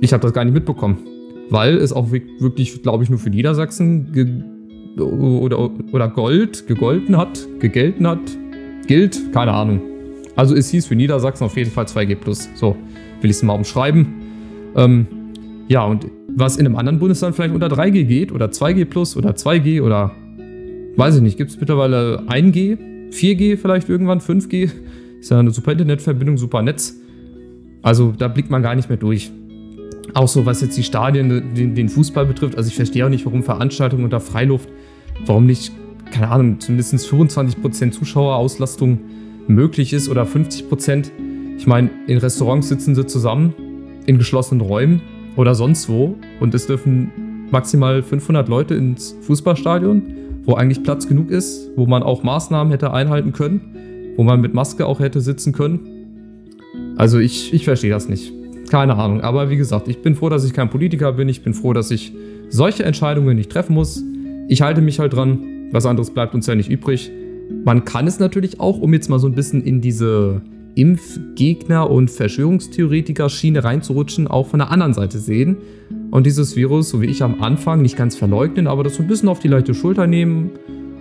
Ich 0.00 0.12
habe 0.12 0.22
das 0.22 0.32
gar 0.32 0.44
nicht 0.44 0.54
mitbekommen. 0.54 0.98
Weil 1.48 1.76
es 1.76 1.92
auch 1.92 2.10
wirklich, 2.10 2.82
glaube 2.82 3.04
ich, 3.04 3.10
nur 3.10 3.18
für 3.18 3.30
Niedersachsen 3.30 4.12
oder, 4.98 5.70
oder 5.92 6.08
Gold 6.08 6.66
gegolten 6.66 7.16
hat, 7.16 7.46
gegelten 7.60 8.06
hat, 8.06 8.20
gilt, 8.86 9.32
keine 9.32 9.52
Ahnung. 9.52 9.80
Also 10.36 10.54
es 10.54 10.70
hieß 10.70 10.86
für 10.86 10.96
Niedersachsen 10.96 11.44
auf 11.44 11.56
jeden 11.56 11.70
Fall 11.70 11.86
2G+. 11.86 12.16
So 12.54 12.76
will 13.20 13.30
ich 13.30 13.36
es 13.36 13.42
mal 13.42 13.54
umschreiben. 13.54 14.06
Ähm, 14.76 15.06
ja, 15.68 15.84
und 15.84 16.06
was 16.28 16.58
in 16.58 16.66
einem 16.66 16.76
anderen 16.76 16.98
Bundesland 16.98 17.34
vielleicht 17.34 17.54
unter 17.54 17.68
3G 17.68 18.04
geht 18.04 18.32
oder 18.32 18.46
2G 18.46 18.84
plus 18.84 19.16
oder 19.16 19.30
2G 19.30 19.82
oder 19.82 20.12
weiß 20.96 21.16
ich 21.16 21.22
nicht, 21.22 21.38
gibt 21.38 21.50
es 21.50 21.58
mittlerweile 21.58 22.22
1G, 22.28 22.78
4G 23.10 23.56
vielleicht 23.56 23.88
irgendwann, 23.88 24.20
5G. 24.20 24.70
Ist 25.20 25.30
ja 25.30 25.38
eine 25.38 25.50
super 25.50 25.72
Internetverbindung, 25.72 26.36
super 26.36 26.62
Netz. 26.62 26.94
Also 27.82 28.12
da 28.16 28.28
blickt 28.28 28.50
man 28.50 28.62
gar 28.62 28.74
nicht 28.74 28.88
mehr 28.88 28.98
durch. 28.98 29.30
Auch 30.14 30.28
so, 30.28 30.46
was 30.46 30.60
jetzt 30.60 30.76
die 30.76 30.82
Stadien, 30.82 31.54
den, 31.54 31.74
den 31.74 31.88
Fußball 31.88 32.26
betrifft. 32.26 32.56
Also 32.56 32.68
ich 32.68 32.76
verstehe 32.76 33.04
auch 33.04 33.10
nicht, 33.10 33.24
warum 33.26 33.42
Veranstaltungen 33.42 34.04
unter 34.04 34.20
Freiluft, 34.20 34.68
warum 35.24 35.46
nicht, 35.46 35.72
keine 36.10 36.28
Ahnung, 36.28 36.60
zumindest 36.60 36.94
25% 36.94 37.90
Zuschauerauslastung 37.92 38.98
möglich 39.48 39.92
ist 39.92 40.08
oder 40.08 40.24
50%. 40.24 41.10
Ich 41.56 41.66
meine, 41.66 41.90
in 42.06 42.18
Restaurants 42.18 42.68
sitzen 42.68 42.94
sie 42.94 43.06
zusammen 43.06 43.54
in 44.06 44.18
geschlossenen 44.18 44.60
Räumen 44.60 45.00
oder 45.36 45.54
sonst 45.54 45.88
wo 45.88 46.16
und 46.40 46.54
es 46.54 46.66
dürfen 46.66 47.10
maximal 47.50 48.02
500 48.02 48.48
Leute 48.48 48.74
ins 48.74 49.16
Fußballstadion, 49.22 50.02
wo 50.44 50.54
eigentlich 50.54 50.82
Platz 50.82 51.08
genug 51.08 51.30
ist, 51.30 51.70
wo 51.76 51.86
man 51.86 52.02
auch 52.02 52.22
Maßnahmen 52.22 52.70
hätte 52.70 52.92
einhalten 52.92 53.32
können, 53.32 54.14
wo 54.16 54.22
man 54.22 54.40
mit 54.40 54.54
Maske 54.54 54.86
auch 54.86 55.00
hätte 55.00 55.20
sitzen 55.20 55.52
können. 55.52 55.80
Also 56.96 57.18
ich, 57.18 57.52
ich 57.52 57.64
verstehe 57.64 57.90
das 57.90 58.08
nicht. 58.08 58.32
Keine 58.70 58.96
Ahnung. 58.96 59.20
Aber 59.20 59.50
wie 59.50 59.56
gesagt, 59.56 59.88
ich 59.88 60.02
bin 60.02 60.14
froh, 60.14 60.28
dass 60.28 60.44
ich 60.44 60.52
kein 60.52 60.70
Politiker 60.70 61.12
bin. 61.12 61.28
Ich 61.28 61.42
bin 61.42 61.54
froh, 61.54 61.72
dass 61.72 61.90
ich 61.90 62.12
solche 62.48 62.84
Entscheidungen 62.84 63.36
nicht 63.36 63.50
treffen 63.50 63.74
muss. 63.74 64.02
Ich 64.48 64.62
halte 64.62 64.80
mich 64.80 64.98
halt 64.98 65.12
dran. 65.12 65.70
Was 65.72 65.86
anderes 65.86 66.10
bleibt 66.10 66.34
uns 66.34 66.46
ja 66.46 66.54
nicht 66.54 66.70
übrig. 66.70 67.10
Man 67.64 67.84
kann 67.84 68.06
es 68.06 68.18
natürlich 68.18 68.60
auch, 68.60 68.78
um 68.78 68.92
jetzt 68.94 69.08
mal 69.08 69.18
so 69.18 69.26
ein 69.26 69.34
bisschen 69.34 69.62
in 69.62 69.80
diese 69.80 70.42
Impfgegner 70.76 71.90
und 71.90 72.10
Verschwörungstheoretiker-Schiene 72.10 73.64
reinzurutschen, 73.64 74.28
auch 74.28 74.46
von 74.46 74.58
der 74.58 74.70
anderen 74.70 74.94
Seite 74.94 75.18
sehen 75.18 75.56
und 76.10 76.26
dieses 76.26 76.54
Virus, 76.54 76.90
so 76.90 77.00
wie 77.00 77.06
ich 77.06 77.22
am 77.22 77.42
Anfang, 77.42 77.82
nicht 77.82 77.96
ganz 77.96 78.14
verleugnen, 78.14 78.66
aber 78.66 78.84
das 78.84 78.96
so 78.96 79.02
ein 79.02 79.08
bisschen 79.08 79.28
auf 79.28 79.38
die 79.38 79.48
leichte 79.48 79.74
Schulter 79.74 80.06
nehmen. 80.06 80.50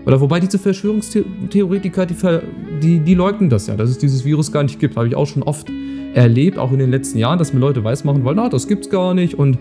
Oder 0.05 0.21
wobei 0.21 0.39
diese 0.39 0.59
Verschwörungstheoretiker, 0.59 2.05
die, 2.05 2.15
die, 2.81 2.99
die 2.99 3.13
leugnen 3.15 3.49
das 3.49 3.67
ja, 3.67 3.75
dass 3.75 3.89
es 3.89 3.97
dieses 3.97 4.23
Virus 4.23 4.51
gar 4.51 4.63
nicht 4.63 4.79
gibt. 4.79 4.95
Habe 4.95 5.07
ich 5.07 5.15
auch 5.15 5.27
schon 5.27 5.43
oft 5.43 5.71
erlebt, 6.13 6.57
auch 6.57 6.71
in 6.71 6.79
den 6.79 6.91
letzten 6.91 7.17
Jahren, 7.17 7.39
dass 7.39 7.53
mir 7.53 7.59
Leute 7.59 7.83
weismachen 7.83 8.23
wollen, 8.23 8.39
ah, 8.39 8.49
das 8.49 8.67
gibt's 8.67 8.89
gar 8.89 9.13
nicht. 9.13 9.33
Und 9.35 9.57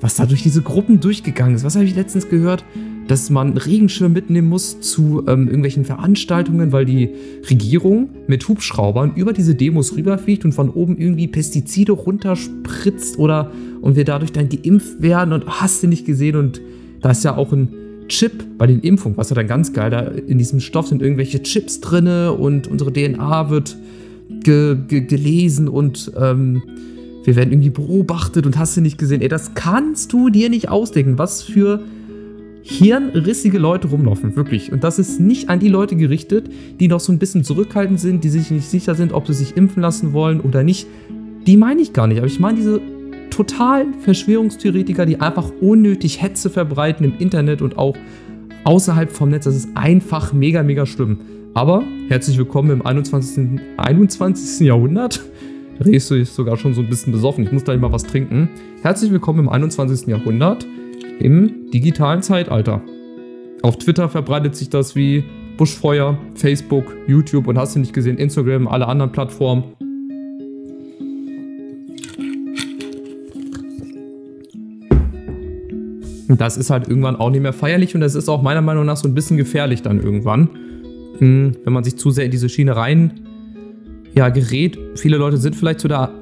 was 0.00 0.16
da 0.16 0.26
durch 0.26 0.42
diese 0.42 0.62
Gruppen 0.62 1.00
durchgegangen 1.00 1.54
ist, 1.54 1.64
was 1.64 1.76
habe 1.76 1.84
ich 1.84 1.94
letztens 1.94 2.28
gehört? 2.28 2.64
Dass 3.08 3.30
man 3.30 3.56
Regenschirm 3.56 4.12
mitnehmen 4.12 4.48
muss 4.48 4.80
zu 4.80 5.24
ähm, 5.26 5.46
irgendwelchen 5.46 5.84
Veranstaltungen, 5.84 6.72
weil 6.72 6.84
die 6.84 7.10
Regierung 7.48 8.08
mit 8.26 8.48
Hubschraubern 8.48 9.12
über 9.14 9.32
diese 9.32 9.54
Demos 9.54 9.96
rüberfliegt 9.96 10.44
und 10.44 10.52
von 10.52 10.70
oben 10.70 10.96
irgendwie 10.96 11.28
Pestizide 11.28 11.92
runterspritzt 11.92 13.18
oder 13.18 13.50
und 13.82 13.96
wir 13.96 14.04
dadurch 14.04 14.32
dann 14.32 14.48
geimpft 14.48 15.02
werden 15.02 15.32
und 15.32 15.46
hast 15.46 15.82
du 15.82 15.86
nicht 15.86 16.06
gesehen 16.06 16.36
und 16.36 16.60
da 17.00 17.10
ist 17.10 17.24
ja 17.24 17.36
auch 17.36 17.52
ein 17.52 17.68
Chip 18.08 18.58
bei 18.58 18.66
den 18.66 18.80
Impfungen, 18.80 19.16
was 19.16 19.30
ja 19.30 19.36
dann 19.36 19.46
ganz 19.46 19.72
geil, 19.72 19.90
da 19.90 20.00
in 20.00 20.38
diesem 20.38 20.60
Stoff 20.60 20.88
sind 20.88 21.02
irgendwelche 21.02 21.42
Chips 21.42 21.80
drinne 21.80 22.32
und 22.32 22.66
unsere 22.66 22.92
DNA 22.92 23.50
wird 23.50 23.76
ge 24.42 24.76
ge 24.88 25.00
gelesen 25.02 25.68
und 25.68 26.12
ähm, 26.18 26.62
wir 27.24 27.36
werden 27.36 27.52
irgendwie 27.52 27.70
beobachtet 27.70 28.46
und 28.46 28.58
hast 28.58 28.76
du 28.76 28.80
nicht 28.82 28.98
gesehen. 28.98 29.22
Ey, 29.22 29.28
das 29.28 29.54
kannst 29.54 30.12
du 30.12 30.28
dir 30.28 30.50
nicht 30.50 30.68
ausdenken, 30.68 31.16
was 31.18 31.42
für 31.42 31.82
hirnrissige 32.66 33.58
Leute 33.58 33.88
rumlaufen, 33.88 34.36
wirklich. 34.36 34.72
Und 34.72 34.82
das 34.82 34.98
ist 34.98 35.20
nicht 35.20 35.50
an 35.50 35.60
die 35.60 35.68
Leute 35.68 35.96
gerichtet, 35.96 36.48
die 36.80 36.88
noch 36.88 36.98
so 36.98 37.12
ein 37.12 37.18
bisschen 37.18 37.44
zurückhaltend 37.44 38.00
sind, 38.00 38.24
die 38.24 38.30
sich 38.30 38.50
nicht 38.50 38.66
sicher 38.66 38.94
sind, 38.94 39.12
ob 39.12 39.26
sie 39.26 39.34
sich 39.34 39.54
impfen 39.54 39.82
lassen 39.82 40.14
wollen 40.14 40.40
oder 40.40 40.62
nicht. 40.62 40.86
Die 41.46 41.58
meine 41.58 41.82
ich 41.82 41.92
gar 41.92 42.06
nicht, 42.06 42.16
aber 42.16 42.26
ich 42.26 42.40
meine 42.40 42.56
diese 42.56 42.80
totalen 43.28 43.92
Verschwörungstheoretiker, 44.00 45.04
die 45.04 45.20
einfach 45.20 45.52
unnötig 45.60 46.22
Hetze 46.22 46.48
verbreiten 46.48 47.04
im 47.04 47.18
Internet 47.18 47.60
und 47.60 47.76
auch 47.76 47.96
außerhalb 48.64 49.12
vom 49.12 49.28
Netz. 49.28 49.44
Das 49.44 49.56
ist 49.56 49.68
einfach 49.74 50.32
mega, 50.32 50.62
mega 50.62 50.86
schlimm. 50.86 51.18
Aber 51.52 51.84
herzlich 52.08 52.38
willkommen 52.38 52.70
im 52.70 52.86
21. 52.86 53.60
21. 53.76 54.66
Jahrhundert. 54.66 55.22
Du 55.80 55.98
sogar 56.24 56.56
schon 56.56 56.72
so 56.72 56.80
ein 56.80 56.88
bisschen 56.88 57.12
besoffen. 57.12 57.44
Ich 57.44 57.52
muss 57.52 57.64
gleich 57.64 57.78
mal 57.78 57.92
was 57.92 58.04
trinken. 58.04 58.48
Herzlich 58.80 59.10
willkommen 59.10 59.40
im 59.40 59.48
21. 59.50 60.06
Jahrhundert 60.06 60.66
im 61.20 61.70
digitalen 61.70 62.22
Zeitalter. 62.22 62.82
Auf 63.62 63.78
Twitter 63.78 64.08
verbreitet 64.08 64.56
sich 64.56 64.70
das 64.70 64.94
wie 64.94 65.24
Buschfeuer, 65.56 66.18
Facebook, 66.34 66.96
YouTube 67.06 67.46
und 67.46 67.58
hast 67.58 67.76
du 67.76 67.80
nicht 67.80 67.92
gesehen, 67.92 68.18
Instagram, 68.18 68.66
alle 68.66 68.86
anderen 68.88 69.12
Plattformen. 69.12 69.64
Das 76.28 76.56
ist 76.56 76.70
halt 76.70 76.88
irgendwann 76.88 77.16
auch 77.16 77.30
nicht 77.30 77.42
mehr 77.42 77.52
feierlich 77.52 77.94
und 77.94 78.00
das 78.00 78.14
ist 78.14 78.28
auch 78.28 78.42
meiner 78.42 78.62
Meinung 78.62 78.84
nach 78.84 78.96
so 78.96 79.08
ein 79.08 79.14
bisschen 79.14 79.36
gefährlich 79.36 79.82
dann 79.82 80.02
irgendwann, 80.02 80.48
hm, 81.18 81.56
wenn 81.64 81.72
man 81.72 81.84
sich 81.84 81.96
zu 81.96 82.10
sehr 82.10 82.24
in 82.24 82.30
diese 82.30 82.48
Schiene 82.48 82.74
rein 82.74 83.20
ja, 84.14 84.28
gerät. 84.28 84.78
Viele 84.96 85.16
Leute 85.16 85.36
sind 85.36 85.56
vielleicht 85.56 85.80
zu 85.80 85.88
der 85.88 86.12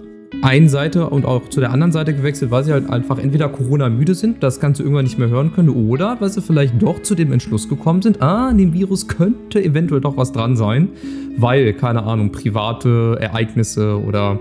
einen 0.41 0.69
Seite 0.69 1.11
und 1.11 1.27
auch 1.27 1.49
zu 1.51 1.61
der 1.61 1.73
anderen 1.73 1.93
Seite 1.93 2.15
gewechselt, 2.15 2.51
weil 2.51 2.65
sie 2.65 2.73
halt 2.73 2.89
einfach 2.89 3.19
entweder 3.19 3.49
Corona-müde 3.49 4.15
sind, 4.15 4.43
das 4.43 4.61
Ganze 4.61 4.83
irgendwann 4.83 5.05
nicht 5.05 5.19
mehr 5.19 5.29
hören 5.29 5.53
können, 5.53 5.69
oder 5.69 6.17
weil 6.21 6.31
sie 6.31 6.41
vielleicht 6.41 6.81
doch 6.81 7.03
zu 7.03 7.15
dem 7.15 7.33
Entschluss 7.33 7.69
gekommen 7.69 8.01
sind, 8.03 8.23
ah, 8.23 8.49
an 8.49 8.59
dem 8.59 8.73
Virus 8.73 9.09
könnte 9.09 9.63
eventuell 9.63 10.01
doch 10.01 10.17
was 10.17 10.33
dran 10.33 10.57
sein, 10.57 10.89
weil, 11.37 11.75
keine 11.75 12.05
Ahnung, 12.05 12.33
private 12.33 13.19
Ereignisse 13.21 14.03
oder 14.03 14.41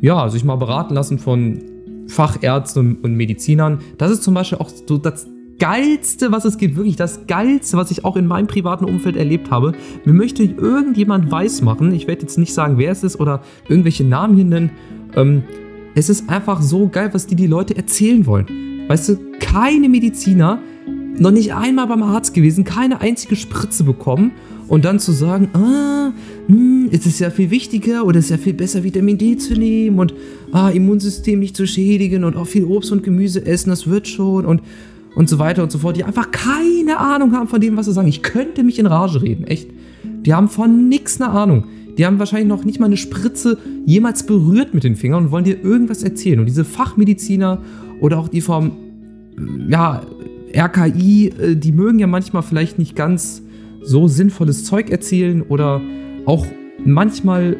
ja, 0.00 0.28
sich 0.28 0.44
mal 0.44 0.56
beraten 0.56 0.94
lassen 0.94 1.18
von 1.18 1.60
Fachärzten 2.06 2.98
und 3.02 3.14
Medizinern. 3.14 3.80
Das 3.98 4.10
ist 4.10 4.22
zum 4.22 4.34
Beispiel 4.34 4.58
auch 4.58 4.68
so 4.68 4.98
das 4.98 5.26
Geilste, 5.58 6.32
was 6.32 6.44
es 6.44 6.58
gibt, 6.58 6.76
wirklich 6.76 6.96
das 6.96 7.26
Geilste, 7.26 7.78
was 7.78 7.90
ich 7.90 8.04
auch 8.04 8.16
in 8.16 8.26
meinem 8.26 8.46
privaten 8.46 8.84
Umfeld 8.84 9.16
erlebt 9.16 9.50
habe. 9.50 9.72
Mir 10.04 10.12
möchte 10.12 10.44
irgendjemand 10.44 11.30
weismachen, 11.30 11.94
ich 11.94 12.06
werde 12.06 12.22
jetzt 12.22 12.36
nicht 12.36 12.52
sagen, 12.52 12.76
wer 12.76 12.92
es 12.92 13.02
ist 13.02 13.18
oder 13.18 13.40
irgendwelche 13.68 14.04
Namen 14.04 14.36
hier 14.36 14.44
nennen, 14.44 14.70
ähm, 15.14 15.42
es 15.94 16.08
ist 16.08 16.28
einfach 16.28 16.60
so 16.60 16.88
geil, 16.88 17.10
was 17.12 17.26
die 17.26 17.36
die 17.36 17.46
Leute 17.46 17.76
erzählen 17.76 18.26
wollen. 18.26 18.46
Weißt 18.88 19.08
du, 19.08 19.16
keine 19.40 19.88
Mediziner, 19.88 20.60
noch 21.18 21.30
nicht 21.30 21.54
einmal 21.54 21.86
beim 21.86 22.02
Arzt 22.02 22.34
gewesen, 22.34 22.64
keine 22.64 23.00
einzige 23.00 23.36
Spritze 23.36 23.84
bekommen 23.84 24.32
und 24.68 24.84
dann 24.84 24.98
zu 24.98 25.12
sagen, 25.12 25.48
ah, 25.54 26.12
hm, 26.46 26.88
es 26.92 27.06
ist 27.06 27.18
ja 27.20 27.30
viel 27.30 27.50
wichtiger 27.50 28.04
oder 28.04 28.18
es 28.18 28.26
ist 28.26 28.30
ja 28.30 28.38
viel 28.38 28.54
besser, 28.54 28.84
Vitamin 28.84 29.18
D 29.18 29.36
zu 29.36 29.54
nehmen 29.54 29.98
und 29.98 30.14
ah, 30.52 30.68
Immunsystem 30.68 31.38
nicht 31.38 31.56
zu 31.56 31.66
schädigen 31.66 32.24
und 32.24 32.36
auch 32.36 32.46
viel 32.46 32.64
Obst 32.64 32.92
und 32.92 33.02
Gemüse 33.02 33.44
essen, 33.46 33.70
das 33.70 33.86
wird 33.86 34.06
schon 34.08 34.44
und, 34.44 34.60
und 35.14 35.28
so 35.28 35.38
weiter 35.38 35.62
und 35.62 35.72
so 35.72 35.78
fort, 35.78 35.96
die 35.96 36.04
einfach 36.04 36.30
keine 36.30 36.98
Ahnung 36.98 37.32
haben 37.32 37.48
von 37.48 37.60
dem, 37.60 37.76
was 37.76 37.86
sie 37.86 37.92
sagen. 37.92 38.08
Ich 38.08 38.22
könnte 38.22 38.62
mich 38.62 38.78
in 38.78 38.86
Rage 38.86 39.22
reden, 39.22 39.44
echt. 39.44 39.70
Die 40.04 40.34
haben 40.34 40.48
von 40.48 40.88
nichts 40.88 41.20
eine 41.20 41.30
Ahnung. 41.30 41.64
Die 41.98 42.04
haben 42.04 42.18
wahrscheinlich 42.18 42.48
noch 42.48 42.64
nicht 42.64 42.78
mal 42.78 42.86
eine 42.86 42.96
Spritze 42.96 43.58
jemals 43.84 44.26
berührt 44.26 44.74
mit 44.74 44.84
den 44.84 44.96
Fingern 44.96 45.24
und 45.26 45.30
wollen 45.30 45.44
dir 45.44 45.62
irgendwas 45.62 46.02
erzählen. 46.02 46.40
Und 46.40 46.46
diese 46.46 46.64
Fachmediziner 46.64 47.62
oder 48.00 48.18
auch 48.18 48.28
die 48.28 48.40
vom 48.40 48.72
ja, 49.68 50.02
RKI, 50.54 51.28
äh, 51.28 51.56
die 51.56 51.72
mögen 51.72 51.98
ja 51.98 52.06
manchmal 52.06 52.42
vielleicht 52.42 52.78
nicht 52.78 52.96
ganz 52.96 53.42
so 53.82 54.08
sinnvolles 54.08 54.64
Zeug 54.64 54.90
erzählen 54.90 55.42
oder 55.42 55.80
auch 56.24 56.46
manchmal 56.84 57.56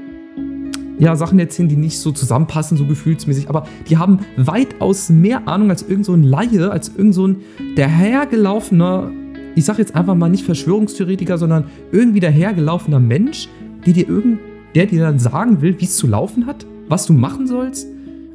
ja, 0.98 1.14
Sachen 1.14 1.38
erzählen, 1.38 1.68
die 1.68 1.76
nicht 1.76 1.98
so 1.98 2.10
zusammenpassen, 2.10 2.76
so 2.76 2.86
gefühlsmäßig, 2.86 3.48
aber 3.48 3.66
die 3.88 3.98
haben 3.98 4.20
weitaus 4.36 5.10
mehr 5.10 5.46
Ahnung 5.46 5.70
als 5.70 5.82
irgend 5.82 6.06
so 6.06 6.16
Laie, 6.16 6.70
als 6.70 6.90
irgend 6.96 7.14
so 7.14 7.34
dahergelaufener, 7.76 9.10
ich 9.54 9.64
sag 9.64 9.78
jetzt 9.78 9.94
einfach 9.94 10.14
mal 10.14 10.30
nicht 10.30 10.44
Verschwörungstheoretiker, 10.44 11.36
sondern 11.38 11.64
irgendwie 11.92 12.20
dahergelaufener 12.20 12.98
Mensch, 13.00 13.48
die 13.86 13.92
dir 13.92 14.08
irgend, 14.08 14.38
der 14.74 14.86
dir 14.86 15.00
dann 15.00 15.18
sagen 15.18 15.62
will, 15.62 15.76
wie 15.78 15.84
es 15.84 15.96
zu 15.96 16.06
laufen 16.06 16.46
hat, 16.46 16.66
was 16.88 17.06
du 17.06 17.12
machen 17.12 17.46
sollst. 17.46 17.86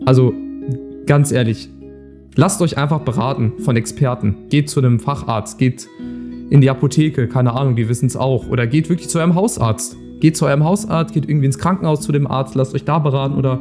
Also 0.05 0.33
ganz 1.05 1.31
ehrlich, 1.31 1.69
lasst 2.35 2.61
euch 2.61 2.77
einfach 2.77 3.01
beraten 3.01 3.53
von 3.59 3.75
Experten. 3.75 4.35
Geht 4.49 4.69
zu 4.69 4.79
einem 4.79 4.99
Facharzt, 4.99 5.57
geht 5.57 5.87
in 6.49 6.61
die 6.61 6.69
Apotheke, 6.69 7.27
keine 7.27 7.53
Ahnung, 7.53 7.75
die 7.75 7.87
wissen 7.87 8.07
es 8.07 8.15
auch. 8.15 8.47
Oder 8.47 8.67
geht 8.67 8.89
wirklich 8.89 9.09
zu 9.09 9.19
eurem 9.19 9.35
Hausarzt. 9.35 9.95
Geht 10.19 10.37
zu 10.37 10.45
eurem 10.45 10.63
Hausarzt, 10.63 11.13
geht 11.13 11.27
irgendwie 11.27 11.47
ins 11.47 11.57
Krankenhaus 11.57 12.01
zu 12.01 12.11
dem 12.11 12.27
Arzt, 12.27 12.55
lasst 12.55 12.75
euch 12.75 12.83
da 12.83 12.99
beraten 12.99 13.35
oder 13.35 13.59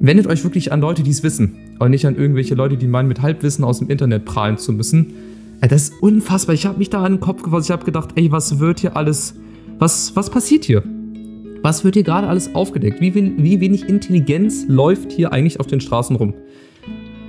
wendet 0.00 0.26
euch 0.26 0.44
wirklich 0.44 0.72
an 0.72 0.80
Leute, 0.80 1.02
die 1.02 1.10
es 1.10 1.22
wissen. 1.22 1.76
Und 1.78 1.90
nicht 1.90 2.06
an 2.06 2.16
irgendwelche 2.16 2.54
Leute, 2.54 2.76
die 2.76 2.86
meinen, 2.86 3.08
mit 3.08 3.22
Halbwissen 3.22 3.64
aus 3.64 3.78
dem 3.78 3.88
Internet 3.88 4.24
prahlen 4.24 4.58
zu 4.58 4.72
müssen. 4.72 5.14
Das 5.60 5.82
ist 5.82 5.94
unfassbar. 6.00 6.54
Ich 6.54 6.66
habe 6.66 6.78
mich 6.78 6.90
da 6.90 7.02
an 7.02 7.14
den 7.14 7.20
Kopf 7.20 7.42
gefasst. 7.42 7.68
Ich 7.68 7.72
habe 7.72 7.84
gedacht, 7.84 8.10
ey, 8.14 8.32
was 8.32 8.58
wird 8.58 8.80
hier 8.80 8.96
alles. 8.96 9.34
Was, 9.78 10.14
was 10.14 10.30
passiert 10.30 10.64
hier? 10.64 10.82
Was 11.62 11.84
wird 11.84 11.94
hier 11.94 12.04
gerade 12.04 12.26
alles 12.26 12.54
aufgedeckt? 12.54 13.00
Wie, 13.00 13.14
wie 13.14 13.60
wenig 13.60 13.88
Intelligenz 13.88 14.64
läuft 14.66 15.12
hier 15.12 15.32
eigentlich 15.32 15.60
auf 15.60 15.66
den 15.66 15.80
Straßen 15.80 16.16
rum? 16.16 16.34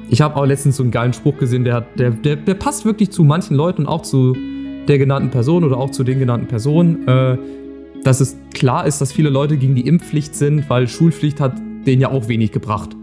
Ich 0.09 0.21
habe 0.21 0.35
auch 0.35 0.45
letztens 0.45 0.77
so 0.77 0.83
einen 0.83 0.91
geilen 0.91 1.13
Spruch 1.13 1.37
gesehen, 1.37 1.63
der, 1.63 1.81
der, 1.97 2.11
der, 2.11 2.35
der, 2.37 2.53
passt 2.53 2.85
wirklich 2.85 3.11
zu 3.11 3.23
manchen 3.23 3.55
Leuten 3.55 3.83
und 3.83 3.87
auch 3.87 4.01
zu 4.01 4.35
der 4.87 4.97
genannten 4.97 5.29
Person 5.29 5.63
oder 5.63 5.77
auch 5.77 5.89
zu 5.89 6.03
den 6.03 6.19
genannten 6.19 6.47
Personen, 6.47 7.07
äh, 7.07 7.37
dass 8.03 8.19
es 8.19 8.37
klar 8.53 8.85
ist, 8.85 8.99
dass 8.99 9.11
viele 9.11 9.29
Leute 9.29 9.57
gegen 9.57 9.75
die 9.75 9.87
Impfpflicht 9.87 10.35
sind, 10.35 10.69
weil 10.69 10.87
Schulpflicht 10.87 11.39
hat 11.39 11.57
denen 11.85 12.01
ja 12.01 12.09
auch 12.09 12.27
wenig 12.27 12.51
gebracht. 12.51 12.95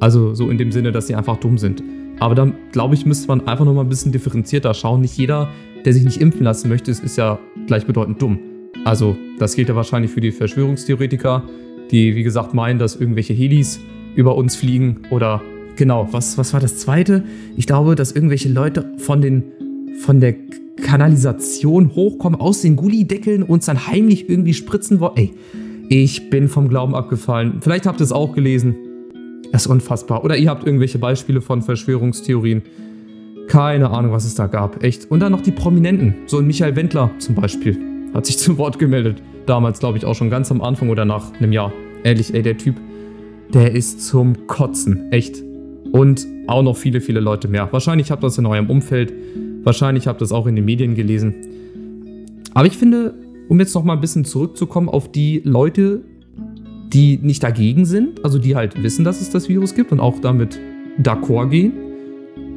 Also 0.00 0.34
so 0.34 0.50
in 0.50 0.58
dem 0.58 0.70
Sinne, 0.70 0.92
dass 0.92 1.06
sie 1.06 1.14
einfach 1.14 1.38
dumm 1.38 1.58
sind. 1.58 1.82
Aber 2.20 2.34
dann, 2.34 2.54
glaube 2.72 2.94
ich, 2.94 3.04
müsste 3.06 3.28
man 3.28 3.46
einfach 3.46 3.64
nochmal 3.64 3.84
ein 3.84 3.88
bisschen 3.88 4.12
differenzierter 4.12 4.74
schauen. 4.74 5.00
Nicht 5.00 5.16
jeder, 5.16 5.48
der 5.84 5.92
sich 5.92 6.04
nicht 6.04 6.20
impfen 6.20 6.44
lassen 6.44 6.68
möchte, 6.68 6.90
ist 6.90 7.16
ja 7.16 7.38
gleichbedeutend 7.66 8.20
dumm. 8.20 8.38
Also, 8.84 9.16
das 9.38 9.56
gilt 9.56 9.68
ja 9.68 9.76
wahrscheinlich 9.76 10.10
für 10.10 10.20
die 10.20 10.32
Verschwörungstheoretiker, 10.32 11.42
die, 11.90 12.14
wie 12.14 12.22
gesagt, 12.22 12.54
meinen, 12.54 12.78
dass 12.78 12.96
irgendwelche 12.96 13.32
Helis 13.32 13.80
über 14.14 14.36
uns 14.36 14.56
fliegen. 14.56 15.02
Oder 15.10 15.42
genau, 15.76 16.08
was, 16.12 16.38
was 16.38 16.52
war 16.52 16.60
das 16.60 16.78
zweite? 16.78 17.24
Ich 17.56 17.66
glaube, 17.66 17.94
dass 17.94 18.12
irgendwelche 18.12 18.48
Leute 18.48 18.92
von, 18.98 19.20
den, 19.20 19.44
von 20.00 20.20
der 20.20 20.34
Kanalisation 20.82 21.94
hochkommen, 21.94 22.38
aus 22.40 22.62
den 22.62 22.76
Gullideckeln 22.76 23.42
uns 23.42 23.66
dann 23.66 23.86
heimlich 23.86 24.28
irgendwie 24.28 24.54
spritzen 24.54 25.00
wollen. 25.00 25.14
Ey, 25.16 25.30
ich 25.88 26.30
bin 26.30 26.48
vom 26.48 26.68
Glauben 26.68 26.94
abgefallen. 26.94 27.58
Vielleicht 27.60 27.86
habt 27.86 28.00
ihr 28.00 28.04
es 28.04 28.12
auch 28.12 28.34
gelesen. 28.34 28.74
Das 29.52 29.62
ist 29.62 29.70
unfassbar. 29.70 30.24
Oder 30.24 30.36
ihr 30.36 30.50
habt 30.50 30.66
irgendwelche 30.66 30.98
Beispiele 30.98 31.40
von 31.40 31.62
Verschwörungstheorien. 31.62 32.62
Keine 33.46 33.90
Ahnung, 33.90 34.12
was 34.12 34.24
es 34.24 34.34
da 34.34 34.46
gab. 34.46 34.82
Echt. 34.82 35.10
Und 35.10 35.20
dann 35.20 35.32
noch 35.32 35.42
die 35.42 35.52
Prominenten. 35.52 36.14
So 36.26 36.38
ein 36.38 36.46
Michael 36.46 36.74
Wendler 36.76 37.10
zum 37.18 37.34
Beispiel 37.34 37.93
hat 38.14 38.26
sich 38.26 38.38
zu 38.38 38.56
Wort 38.56 38.78
gemeldet. 38.78 39.22
Damals, 39.46 39.80
glaube 39.80 39.98
ich, 39.98 40.04
auch 40.06 40.14
schon 40.14 40.30
ganz 40.30 40.50
am 40.50 40.62
Anfang 40.62 40.88
oder 40.88 41.04
nach 41.04 41.34
einem 41.34 41.52
Jahr. 41.52 41.72
Ehrlich, 42.02 42.32
ey, 42.32 42.42
der 42.42 42.56
Typ, 42.56 42.76
der 43.52 43.72
ist 43.72 44.06
zum 44.06 44.46
Kotzen. 44.46 45.12
Echt. 45.12 45.42
Und 45.92 46.26
auch 46.46 46.62
noch 46.62 46.76
viele, 46.76 47.00
viele 47.00 47.20
Leute 47.20 47.48
mehr. 47.48 47.68
Wahrscheinlich 47.72 48.10
habt 48.10 48.22
ihr 48.22 48.28
das 48.28 48.38
in 48.38 48.46
eurem 48.46 48.70
Umfeld. 48.70 49.12
Wahrscheinlich 49.62 50.06
habt 50.06 50.20
ihr 50.20 50.24
das 50.24 50.32
auch 50.32 50.46
in 50.46 50.56
den 50.56 50.64
Medien 50.64 50.94
gelesen. 50.94 51.34
Aber 52.54 52.66
ich 52.66 52.76
finde, 52.76 53.14
um 53.48 53.58
jetzt 53.60 53.74
noch 53.74 53.84
mal 53.84 53.94
ein 53.94 54.00
bisschen 54.00 54.24
zurückzukommen 54.24 54.88
auf 54.88 55.10
die 55.10 55.42
Leute, 55.44 56.02
die 56.92 57.18
nicht 57.20 57.42
dagegen 57.42 57.84
sind, 57.84 58.24
also 58.24 58.38
die 58.38 58.54
halt 58.54 58.82
wissen, 58.82 59.04
dass 59.04 59.20
es 59.20 59.30
das 59.30 59.48
Virus 59.48 59.74
gibt 59.74 59.92
und 59.92 60.00
auch 60.00 60.20
damit 60.20 60.58
d'accord 61.02 61.48
gehen, 61.48 61.72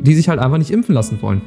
die 0.01 0.13
sich 0.13 0.29
halt 0.29 0.39
einfach 0.39 0.57
nicht 0.57 0.71
impfen 0.71 0.93
lassen 0.93 1.21
wollen. 1.21 1.41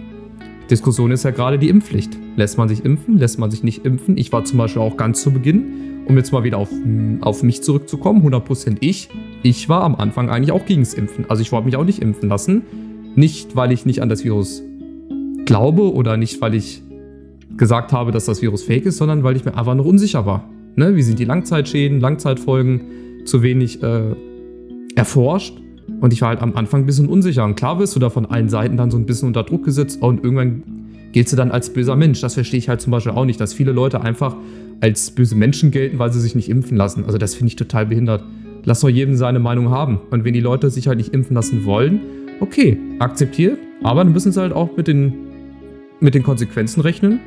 Diskussion 0.70 1.11
ist 1.11 1.24
ja 1.24 1.30
gerade 1.30 1.59
die 1.59 1.68
Impfpflicht. 1.68 2.16
Lässt 2.37 2.56
man 2.56 2.68
sich 2.68 2.85
impfen, 2.85 3.18
lässt 3.18 3.38
man 3.38 3.50
sich 3.50 3.62
nicht 3.62 3.85
impfen? 3.85 4.16
Ich 4.16 4.33
war 4.33 4.44
zum 4.44 4.59
Beispiel 4.59 4.80
auch 4.83 4.96
ganz 4.96 5.22
zu 5.22 5.33
Beginn, 5.33 6.04
um 6.06 6.16
jetzt 6.16 6.33
mal 6.33 6.44
wieder 6.44 6.59
auf, 6.59 6.70
auf 7.20 7.42
mich 7.42 7.62
zurückzukommen, 7.62 8.26
100% 8.26 8.76
ich. 8.80 9.09
Ich 9.42 9.68
war 9.68 9.83
am 9.83 9.96
Anfang 9.96 10.30
eigentlich 10.30 10.52
auch 10.52 10.64
gegen 10.64 10.83
das 10.83 10.94
Impfen. 10.94 11.26
Also 11.28 11.42
ich 11.42 11.52
wollte 11.52 11.66
mich 11.66 11.76
auch 11.76 11.85
nicht 11.85 12.00
impfen 12.00 12.28
lassen. 12.28 12.62
Nicht, 13.16 13.56
weil 13.56 13.72
ich 13.72 13.85
nicht 13.85 14.02
an 14.02 14.09
das 14.09 14.24
Virus 14.24 14.62
glaube 15.44 15.92
oder 15.92 16.16
nicht, 16.16 16.40
weil 16.40 16.54
ich 16.54 16.83
gesagt 17.56 17.92
habe, 17.92 18.12
dass 18.12 18.26
das 18.26 18.40
Virus 18.40 18.62
fake 18.62 18.87
ist, 18.87 18.96
sondern 18.96 19.24
weil 19.24 19.37
ich 19.37 19.44
mir 19.44 19.56
einfach 19.56 19.74
noch 19.74 19.85
unsicher 19.85 20.24
war. 20.24 20.48
Ne? 20.76 20.94
Wie 20.94 21.02
sind 21.02 21.18
die 21.18 21.24
Langzeitschäden, 21.24 22.00
Langzeitfolgen, 22.00 22.83
zu 23.24 23.42
wenig 23.42 23.83
äh, 23.83 24.14
erforscht. 24.94 25.61
Und 26.00 26.12
ich 26.12 26.22
war 26.22 26.31
halt 26.31 26.40
am 26.40 26.57
Anfang 26.57 26.83
ein 26.83 26.87
bisschen 26.87 27.07
unsicher. 27.07 27.44
Und 27.44 27.57
klar 27.57 27.79
wirst 27.79 27.94
du 27.94 28.00
da 28.00 28.11
von 28.11 28.26
allen 28.26 28.48
Seiten 28.48 28.76
dann 28.76 28.90
so 28.90 28.96
ein 28.96 29.07
bisschen 29.07 29.29
unter 29.29 29.42
Druck 29.42 29.64
gesetzt 29.64 30.00
und 30.03 30.22
irgendwann 30.24 30.62
gehst 31.12 31.33
du 31.33 31.37
dann 31.37 31.50
als 31.50 31.72
böser 31.72 31.96
Mensch. 31.96 32.20
Das 32.20 32.35
verstehe 32.35 32.59
ich 32.59 32.68
halt 32.68 32.81
zum 32.81 32.90
Beispiel 32.92 33.12
auch 33.12 33.24
nicht, 33.24 33.40
dass 33.40 33.53
viele 33.53 33.72
Leute 33.72 34.00
einfach 34.00 34.37
als 34.81 35.11
böse 35.11 35.35
Menschen 35.35 35.70
gelten, 35.70 35.98
weil 35.98 36.12
sie 36.12 36.20
sich 36.20 36.35
nicht 36.35 36.48
impfen 36.48 36.76
lassen. 36.76 37.05
Also 37.05 37.18
das 37.18 37.35
finde 37.35 37.48
ich 37.48 37.57
total 37.57 37.87
behindert. 37.87 38.24
Lass 38.64 38.81
doch 38.81 38.88
jedem 38.88 39.16
seine 39.16 39.38
Meinung 39.38 39.70
haben. 39.70 40.00
Und 40.11 40.24
wenn 40.24 40.35
die 40.35 40.40
Leute 40.40 40.70
sich 40.70 40.88
halt 40.88 40.98
nicht 40.98 41.12
impfen 41.12 41.35
lassen 41.35 41.64
wollen, 41.64 42.00
okay, 42.40 42.79
akzeptiert. 42.98 43.59
Aber 43.83 44.05
dann 44.05 44.12
müssen 44.12 44.33
sie 44.33 44.40
halt 44.40 44.53
auch 44.53 44.76
mit 44.76 44.88
den, 44.88 45.12
mit 46.00 46.14
den 46.14 46.22
Konsequenzen 46.22 46.81
rechnen. 46.81 47.20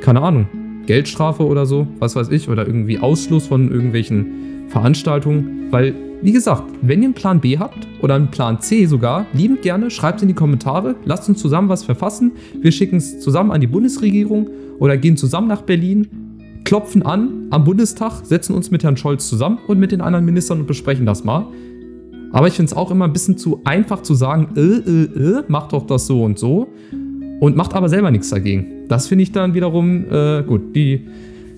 Keine 0.00 0.20
Ahnung. 0.22 0.46
Geldstrafe 0.86 1.46
oder 1.46 1.64
so, 1.64 1.86
was 1.98 2.16
weiß 2.16 2.30
ich, 2.30 2.48
oder 2.48 2.66
irgendwie 2.66 2.98
Ausschluss 2.98 3.46
von 3.46 3.70
irgendwelchen 3.70 4.68
Veranstaltungen, 4.68 5.68
weil 5.70 5.94
wie 6.22 6.32
gesagt, 6.32 6.62
wenn 6.82 7.00
ihr 7.02 7.06
einen 7.06 7.14
Plan 7.14 7.40
B 7.40 7.58
habt 7.58 7.88
oder 8.00 8.14
einen 8.14 8.30
Plan 8.30 8.60
C 8.60 8.86
sogar, 8.86 9.26
liebend 9.32 9.62
gerne, 9.62 9.90
schreibt 9.90 10.18
es 10.18 10.22
in 10.22 10.28
die 10.28 10.34
Kommentare, 10.34 10.94
lasst 11.04 11.28
uns 11.28 11.40
zusammen 11.40 11.68
was 11.68 11.82
verfassen. 11.82 12.32
Wir 12.60 12.70
schicken 12.70 12.96
es 12.96 13.18
zusammen 13.18 13.50
an 13.50 13.60
die 13.60 13.66
Bundesregierung 13.66 14.48
oder 14.78 14.96
gehen 14.96 15.16
zusammen 15.16 15.48
nach 15.48 15.62
Berlin, 15.62 16.06
klopfen 16.64 17.02
an 17.02 17.48
am 17.50 17.64
Bundestag, 17.64 18.24
setzen 18.24 18.54
uns 18.54 18.70
mit 18.70 18.84
Herrn 18.84 18.96
Scholz 18.96 19.28
zusammen 19.28 19.58
und 19.66 19.80
mit 19.80 19.90
den 19.90 20.00
anderen 20.00 20.24
Ministern 20.24 20.60
und 20.60 20.66
besprechen 20.66 21.06
das 21.06 21.24
mal. 21.24 21.46
Aber 22.30 22.46
ich 22.46 22.54
finde 22.54 22.70
es 22.70 22.76
auch 22.76 22.90
immer 22.92 23.06
ein 23.06 23.12
bisschen 23.12 23.36
zu 23.36 23.60
einfach 23.64 24.02
zu 24.02 24.14
sagen, 24.14 24.48
äh, 24.56 24.60
äh, 24.60 25.38
äh, 25.38 25.44
macht 25.48 25.72
doch 25.72 25.86
das 25.86 26.06
so 26.06 26.22
und 26.22 26.38
so 26.38 26.68
und 27.40 27.56
macht 27.56 27.74
aber 27.74 27.88
selber 27.88 28.12
nichts 28.12 28.30
dagegen. 28.30 28.86
Das 28.86 29.08
finde 29.08 29.24
ich 29.24 29.32
dann 29.32 29.54
wiederum, 29.54 30.04
äh, 30.10 30.44
gut, 30.44 30.76
die 30.76 31.08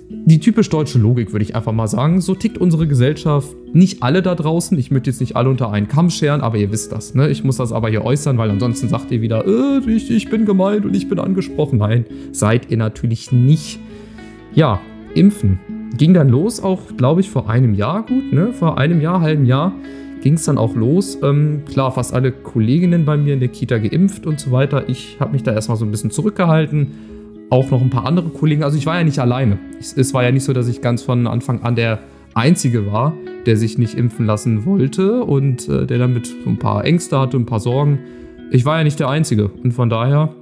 die 0.09 0.41
typisch 0.41 0.69
deutsche 0.69 0.99
Logik, 0.99 1.33
würde 1.33 1.45
ich 1.45 1.55
einfach 1.55 1.73
mal 1.73 1.87
sagen. 1.87 2.21
So 2.21 2.35
tickt 2.35 2.59
unsere 2.59 2.87
Gesellschaft. 2.87 3.55
Nicht 3.73 4.03
alle 4.03 4.23
da 4.23 4.35
draußen. 4.35 4.79
Ich 4.79 4.91
möchte 4.91 5.11
jetzt 5.11 5.21
nicht 5.21 5.37
alle 5.37 5.51
unter 5.51 5.71
einen 5.71 5.89
Kamm 5.89 6.11
scheren, 6.11 6.41
aber 6.41 6.57
ihr 6.57 6.73
wisst 6.73 6.93
das. 6.93 7.15
Ne? 7.15 7.29
Ich 7.29 7.45
muss 7.45 7.57
das 7.57 7.73
aber 7.73 7.89
hier 7.89 8.05
äußern, 8.05 8.39
weil 8.39 8.51
ansonsten 8.51 8.89
sagt 8.89 9.11
ihr 9.11 9.21
wieder, 9.21 9.47
äh, 9.47 9.91
ich, 9.91 10.11
ich 10.11 10.31
bin 10.31 10.45
gemeint 10.45 10.85
und 10.85 10.95
ich 10.95 11.09
bin 11.09 11.19
angesprochen. 11.19 11.79
Nein, 11.79 12.07
seid 12.33 12.71
ihr 12.71 12.77
natürlich 12.77 13.33
nicht. 13.33 13.79
Ja, 14.55 14.81
impfen. 15.15 15.59
Ging 15.97 16.15
dann 16.15 16.29
los, 16.29 16.61
auch 16.61 16.81
glaube 16.97 17.21
ich 17.21 17.31
vor 17.31 17.49
einem 17.49 17.75
Jahr 17.75 18.05
gut, 18.05 18.33
ne? 18.33 18.53
Vor 18.53 18.79
einem 18.79 19.01
Jahr, 19.01 19.21
halben 19.21 19.47
Jahr 19.47 19.73
ging 20.23 20.35
es 20.35 20.45
dann 20.45 20.59
auch 20.59 20.75
los. 20.75 21.19
Ähm, 21.23 21.63
klar, 21.67 21.93
fast 21.93 22.15
alle 22.15 22.33
Kolleginnen 22.33 23.05
bei 23.05 23.17
mir 23.17 23.35
in 23.35 23.41
der 23.41 23.51
Kita 23.51 23.79
geimpft 23.79 24.27
und 24.27 24.41
so 24.41 24.51
weiter. 24.51 24.89
Ich 24.89 25.19
habe 25.21 25.33
mich 25.33 25.43
da 25.43 25.53
erstmal 25.53 25.77
so 25.77 25.85
ein 25.85 25.91
bisschen 25.91 26.11
zurückgehalten 26.11 27.14
auch 27.51 27.71
noch 27.71 27.83
ein 27.83 27.91
paar 27.91 28.07
andere 28.07 28.29
Kollegen. 28.31 28.63
Also 28.63 28.77
ich 28.77 28.87
war 28.87 28.97
ja 28.99 29.05
nicht 29.05 29.19
alleine. 29.19 29.59
Es 29.79 30.13
war 30.15 30.25
ja 30.25 30.33
nicht 30.33 30.45
so, 30.45 30.53
dass 30.53 30.69
ich 30.69 30.81
ganz 30.81 31.03
von 31.03 31.27
Anfang 31.27 31.63
an 31.63 31.77
der 31.77 32.01
Einzige 32.35 32.91
war, 32.91 33.15
der 33.47 33.57
sich 33.57 33.79
nicht 33.79 33.95
impfen 33.95 34.27
lassen 34.27 34.65
wollte 34.65 35.23
und 35.23 35.69
äh, 35.69 35.87
der 35.87 35.99
damit 35.99 36.27
so 36.27 36.51
ein 36.51 36.59
paar 36.59 36.85
Ängste 36.85 37.19
hatte, 37.19 37.37
ein 37.37 37.47
paar 37.47 37.61
Sorgen. 37.61 38.01
Ich 38.51 38.65
war 38.65 38.79
ja 38.79 38.85
nicht 38.85 38.99
der 38.99 39.09
Einzige. 39.09 39.49
Und 39.49 39.73
von 39.73 39.89
daher 39.89 40.35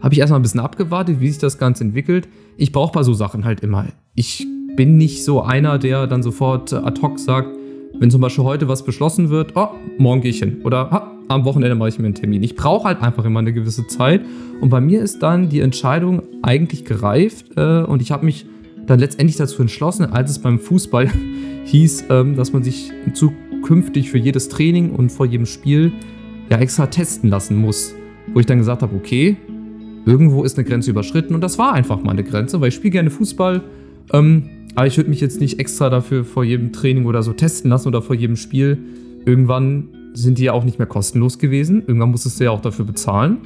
habe 0.00 0.14
ich 0.14 0.20
erstmal 0.20 0.40
ein 0.40 0.42
bisschen 0.42 0.60
abgewartet, 0.60 1.20
wie 1.20 1.28
sich 1.28 1.38
das 1.38 1.58
Ganze 1.58 1.84
entwickelt. 1.84 2.28
Ich 2.56 2.72
brauche 2.72 2.92
bei 2.92 3.02
so 3.02 3.14
Sachen 3.14 3.44
halt 3.44 3.60
immer. 3.60 3.86
Ich 4.14 4.46
bin 4.76 4.96
nicht 4.96 5.24
so 5.24 5.42
einer, 5.42 5.78
der 5.78 6.06
dann 6.06 6.22
sofort 6.22 6.72
ad 6.72 7.00
hoc 7.02 7.18
sagt, 7.18 7.48
wenn 7.98 8.10
zum 8.10 8.20
Beispiel 8.20 8.44
heute 8.44 8.68
was 8.68 8.84
beschlossen 8.84 9.28
wird, 9.28 9.56
oh, 9.56 9.68
morgen 9.98 10.22
gehe 10.22 10.30
ich 10.30 10.38
hin. 10.38 10.62
Oder 10.64 10.90
ha, 10.90 11.12
am 11.30 11.44
Wochenende 11.44 11.76
mache 11.76 11.90
ich 11.90 11.98
mir 11.98 12.06
einen 12.06 12.14
Termin. 12.14 12.42
Ich 12.42 12.56
brauche 12.56 12.88
halt 12.88 13.02
einfach 13.02 13.24
immer 13.24 13.38
eine 13.38 13.52
gewisse 13.52 13.86
Zeit. 13.86 14.22
Und 14.60 14.68
bei 14.68 14.80
mir 14.80 15.00
ist 15.00 15.22
dann 15.22 15.48
die 15.48 15.60
Entscheidung 15.60 16.22
eigentlich 16.42 16.84
gereift 16.84 17.46
äh, 17.56 17.82
und 17.82 18.02
ich 18.02 18.10
habe 18.10 18.24
mich 18.24 18.46
dann 18.86 18.98
letztendlich 18.98 19.36
dazu 19.36 19.62
entschlossen, 19.62 20.06
als 20.06 20.30
es 20.30 20.40
beim 20.40 20.58
Fußball 20.58 21.08
hieß, 21.64 22.06
ähm, 22.10 22.34
dass 22.34 22.52
man 22.52 22.64
sich 22.64 22.92
zukünftig 23.12 24.10
für 24.10 24.18
jedes 24.18 24.48
Training 24.48 24.90
und 24.90 25.12
vor 25.12 25.24
jedem 25.24 25.46
Spiel 25.46 25.92
ja 26.50 26.58
extra 26.58 26.86
testen 26.86 27.30
lassen 27.30 27.56
muss. 27.56 27.94
Wo 28.34 28.40
ich 28.40 28.46
dann 28.46 28.58
gesagt 28.58 28.82
habe, 28.82 28.94
okay, 28.96 29.36
irgendwo 30.06 30.42
ist 30.42 30.58
eine 30.58 30.66
Grenze 30.66 30.90
überschritten 30.90 31.36
und 31.36 31.42
das 31.42 31.58
war 31.58 31.74
einfach 31.74 32.02
mal 32.02 32.10
eine 32.10 32.24
Grenze, 32.24 32.60
weil 32.60 32.68
ich 32.68 32.74
spiele 32.74 32.90
gerne 32.90 33.10
Fußball. 33.10 33.62
Ähm, 34.12 34.50
aber 34.74 34.88
ich 34.88 34.96
würde 34.96 35.10
mich 35.10 35.20
jetzt 35.20 35.40
nicht 35.40 35.60
extra 35.60 35.90
dafür 35.90 36.24
vor 36.24 36.42
jedem 36.42 36.72
Training 36.72 37.06
oder 37.06 37.22
so 37.22 37.32
testen 37.32 37.70
lassen 37.70 37.86
oder 37.86 38.02
vor 38.02 38.16
jedem 38.16 38.34
Spiel. 38.34 38.78
Irgendwann 39.26 39.88
sind 40.12 40.38
die 40.38 40.44
ja 40.44 40.52
auch 40.52 40.64
nicht 40.64 40.78
mehr 40.78 40.86
kostenlos 40.86 41.38
gewesen. 41.38 41.82
Irgendwann 41.86 42.10
musstest 42.10 42.40
du 42.40 42.44
ja 42.44 42.50
auch 42.50 42.60
dafür 42.60 42.84
bezahlen. 42.84 43.38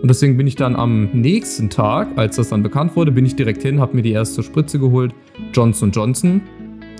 Und 0.00 0.08
deswegen 0.08 0.36
bin 0.36 0.46
ich 0.48 0.56
dann 0.56 0.74
am 0.74 1.10
nächsten 1.12 1.70
Tag, 1.70 2.08
als 2.16 2.36
das 2.36 2.48
dann 2.48 2.62
bekannt 2.62 2.96
wurde, 2.96 3.12
bin 3.12 3.24
ich 3.24 3.36
direkt 3.36 3.62
hin, 3.62 3.80
habe 3.80 3.94
mir 3.94 4.02
die 4.02 4.10
erste 4.10 4.42
Spritze 4.42 4.80
geholt. 4.80 5.14
Johnson 5.52 5.92
Johnson. 5.92 6.40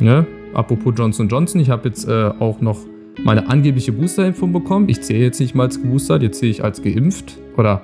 Ne? 0.00 0.24
Apropos 0.55 0.94
Johnson 0.96 1.28
Johnson, 1.28 1.61
ich 1.61 1.68
habe 1.68 1.88
jetzt 1.88 2.07
äh, 2.07 2.31
auch 2.38 2.61
noch 2.61 2.78
meine 3.24 3.48
angebliche 3.48 3.92
Boosterimpfung 3.92 4.52
bekommen. 4.52 4.88
Ich 4.88 5.02
zähle 5.02 5.24
jetzt 5.24 5.40
nicht 5.40 5.55
mal 5.55 5.64
als 5.64 5.83
geboostert, 5.83 6.22
jetzt 6.22 6.38
sehe 6.38 6.50
ich 6.50 6.62
als 6.62 6.81
geimpft 6.83 7.38
oder 7.57 7.83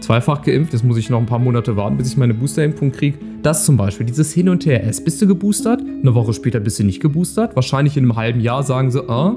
zweifach 0.00 0.42
geimpft. 0.42 0.72
Jetzt 0.72 0.84
muss 0.84 0.96
ich 0.96 1.10
noch 1.10 1.18
ein 1.18 1.26
paar 1.26 1.38
Monate 1.38 1.76
warten, 1.76 1.96
bis 1.96 2.08
ich 2.08 2.16
meine 2.16 2.34
Boosterimpfung 2.34 2.92
kriege. 2.92 3.18
Das 3.42 3.64
zum 3.64 3.76
Beispiel, 3.76 4.06
dieses 4.06 4.32
Hin 4.32 4.48
und 4.48 4.66
Her. 4.66 4.82
Erst 4.82 5.04
bist 5.04 5.22
du 5.22 5.26
geboostert, 5.26 5.80
eine 5.80 6.14
Woche 6.14 6.32
später 6.32 6.60
bist 6.60 6.78
du 6.78 6.84
nicht 6.84 7.00
geboostert. 7.00 7.54
Wahrscheinlich 7.54 7.96
in 7.96 8.04
einem 8.04 8.16
halben 8.16 8.40
Jahr 8.40 8.62
sagen 8.62 8.90
sie, 8.90 9.08
ah, 9.08 9.36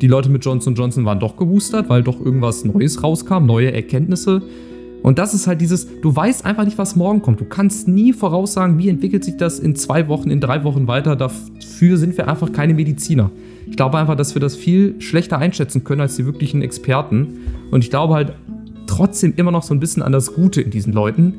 die 0.00 0.06
Leute 0.06 0.30
mit 0.30 0.44
Johnson 0.44 0.74
Johnson 0.74 1.04
waren 1.04 1.20
doch 1.20 1.36
geboostert, 1.36 1.88
weil 1.88 2.02
doch 2.02 2.20
irgendwas 2.20 2.64
Neues 2.64 3.02
rauskam, 3.02 3.46
neue 3.46 3.72
Erkenntnisse. 3.72 4.42
Und 5.02 5.18
das 5.18 5.32
ist 5.32 5.46
halt 5.46 5.60
dieses, 5.60 5.86
du 6.00 6.14
weißt 6.14 6.44
einfach 6.44 6.64
nicht, 6.64 6.78
was 6.78 6.96
morgen 6.96 7.22
kommt. 7.22 7.40
Du 7.40 7.44
kannst 7.44 7.88
nie 7.88 8.12
voraussagen, 8.12 8.78
wie 8.78 8.88
entwickelt 8.88 9.24
sich 9.24 9.36
das 9.36 9.58
in 9.58 9.76
zwei 9.76 10.08
Wochen, 10.08 10.30
in 10.30 10.40
drei 10.40 10.64
Wochen 10.64 10.88
weiter. 10.88 11.16
Dafür 11.16 11.96
sind 11.96 12.16
wir 12.16 12.28
einfach 12.28 12.52
keine 12.52 12.74
Mediziner. 12.74 13.30
Ich 13.68 13.76
glaube 13.76 13.98
einfach, 13.98 14.16
dass 14.16 14.34
wir 14.34 14.40
das 14.40 14.56
viel 14.56 15.00
schlechter 15.00 15.38
einschätzen 15.38 15.84
können 15.84 16.00
als 16.00 16.16
die 16.16 16.26
wirklichen 16.26 16.62
Experten. 16.62 17.38
Und 17.70 17.84
ich 17.84 17.90
glaube 17.90 18.14
halt 18.14 18.32
trotzdem 18.86 19.34
immer 19.36 19.52
noch 19.52 19.62
so 19.62 19.72
ein 19.72 19.80
bisschen 19.80 20.02
an 20.02 20.12
das 20.12 20.34
Gute 20.34 20.62
in 20.62 20.70
diesen 20.70 20.92
Leuten 20.92 21.34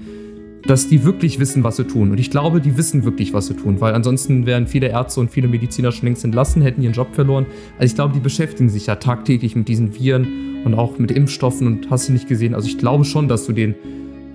dass 0.65 0.87
die 0.87 1.03
wirklich 1.03 1.39
wissen, 1.39 1.63
was 1.63 1.77
sie 1.77 1.85
tun. 1.85 2.11
Und 2.11 2.19
ich 2.19 2.31
glaube, 2.31 2.61
die 2.61 2.77
wissen 2.77 3.03
wirklich, 3.03 3.33
was 3.33 3.47
sie 3.47 3.55
tun, 3.55 3.79
weil 3.81 3.93
ansonsten 3.93 4.45
wären 4.45 4.67
viele 4.67 4.87
Ärzte 4.87 5.19
und 5.19 5.31
viele 5.31 5.47
Mediziner 5.47 5.91
schon 5.91 6.07
längst 6.07 6.23
entlassen, 6.23 6.61
hätten 6.61 6.81
ihren 6.81 6.93
Job 6.93 7.13
verloren. 7.13 7.45
Also 7.77 7.91
ich 7.91 7.95
glaube, 7.95 8.13
die 8.13 8.19
beschäftigen 8.19 8.69
sich 8.69 8.87
ja 8.87 8.95
tagtäglich 8.95 9.55
mit 9.55 9.67
diesen 9.67 9.95
Viren 9.95 10.63
und 10.65 10.73
auch 10.73 10.99
mit 10.99 11.11
Impfstoffen 11.11 11.67
und 11.67 11.89
hast 11.89 12.09
du 12.09 12.13
nicht 12.13 12.27
gesehen. 12.27 12.53
Also 12.53 12.67
ich 12.67 12.77
glaube 12.77 13.05
schon, 13.05 13.27
dass 13.27 13.45
du 13.45 13.53
denen 13.53 13.75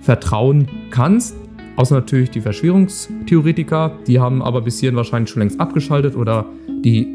vertrauen 0.01 0.67
kannst. 0.89 1.35
Außer 1.77 1.95
natürlich 1.95 2.29
die 2.29 2.41
Verschwörungstheoretiker, 2.41 3.99
die 4.07 4.19
haben 4.19 4.41
aber 4.41 4.61
bis 4.61 4.79
hierhin 4.79 4.95
wahrscheinlich 4.95 5.29
schon 5.29 5.41
längst 5.41 5.59
abgeschaltet 5.59 6.15
oder 6.15 6.45
die, 6.67 7.07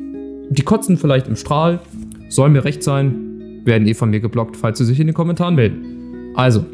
die 0.50 0.62
kotzen 0.62 0.98
vielleicht 0.98 1.28
im 1.28 1.36
Strahl. 1.36 1.80
Soll 2.28 2.50
mir 2.50 2.64
recht 2.64 2.82
sein, 2.82 3.62
werden 3.64 3.86
eh 3.88 3.94
von 3.94 4.10
mir 4.10 4.20
geblockt, 4.20 4.56
falls 4.56 4.78
sie 4.78 4.84
sich 4.84 5.00
in 5.00 5.06
den 5.06 5.14
Kommentaren 5.14 5.54
melden. 5.54 6.32
Also, 6.34 6.64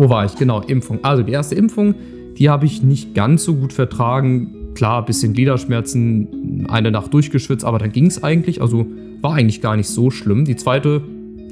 wo 0.00 0.08
war 0.08 0.24
ich? 0.24 0.34
Genau, 0.36 0.62
Impfung. 0.62 1.00
Also 1.02 1.22
die 1.22 1.32
erste 1.32 1.54
Impfung, 1.54 1.94
die 2.38 2.48
habe 2.48 2.64
ich 2.64 2.82
nicht 2.82 3.14
ganz 3.14 3.44
so 3.44 3.54
gut 3.54 3.74
vertragen. 3.74 4.72
Klar, 4.74 5.04
bisschen 5.04 5.34
Gliederschmerzen, 5.34 6.66
eine 6.70 6.90
Nacht 6.90 7.12
durchgeschwitzt, 7.12 7.66
aber 7.66 7.78
dann 7.78 7.92
ging 7.92 8.06
es 8.06 8.24
eigentlich. 8.24 8.62
Also 8.62 8.86
war 9.20 9.34
eigentlich 9.34 9.60
gar 9.60 9.76
nicht 9.76 9.88
so 9.88 10.10
schlimm. 10.10 10.46
Die 10.46 10.56
zweite, 10.56 11.02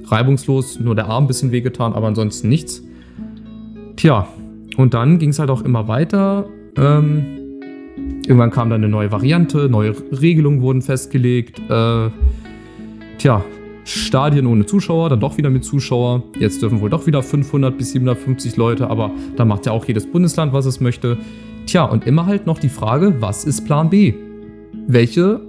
reibungslos, 0.06 0.80
nur 0.80 0.94
der 0.94 1.08
Arm 1.08 1.24
ein 1.24 1.26
bisschen 1.26 1.52
wehgetan, 1.52 1.92
aber 1.92 2.06
ansonsten 2.06 2.48
nichts. 2.48 2.82
Tja, 3.96 4.26
und 4.78 4.94
dann 4.94 5.18
ging 5.18 5.28
es 5.28 5.38
halt 5.38 5.50
auch 5.50 5.60
immer 5.60 5.86
weiter. 5.86 6.46
Ähm, 6.78 7.26
irgendwann 8.26 8.50
kam 8.50 8.70
dann 8.70 8.80
eine 8.80 8.88
neue 8.88 9.12
Variante, 9.12 9.68
neue 9.68 9.94
Regelungen 10.10 10.62
wurden 10.62 10.80
festgelegt. 10.80 11.60
Äh, 11.68 12.08
tja, 13.18 13.44
Stadien 13.88 14.46
ohne 14.46 14.66
Zuschauer, 14.66 15.08
dann 15.08 15.20
doch 15.20 15.38
wieder 15.38 15.50
mit 15.50 15.64
Zuschauer. 15.64 16.22
Jetzt 16.38 16.60
dürfen 16.60 16.80
wohl 16.80 16.90
doch 16.90 17.06
wieder 17.06 17.22
500 17.22 17.76
bis 17.76 17.92
750 17.92 18.56
Leute, 18.56 18.90
aber 18.90 19.10
da 19.36 19.44
macht 19.44 19.66
ja 19.66 19.72
auch 19.72 19.84
jedes 19.86 20.06
Bundesland, 20.10 20.52
was 20.52 20.66
es 20.66 20.80
möchte. 20.80 21.16
Tja, 21.66 21.84
und 21.84 22.06
immer 22.06 22.26
halt 22.26 22.46
noch 22.46 22.58
die 22.58 22.68
Frage, 22.68 23.16
was 23.20 23.44
ist 23.44 23.64
Plan 23.64 23.88
B? 23.88 24.14
Welche, 24.86 25.40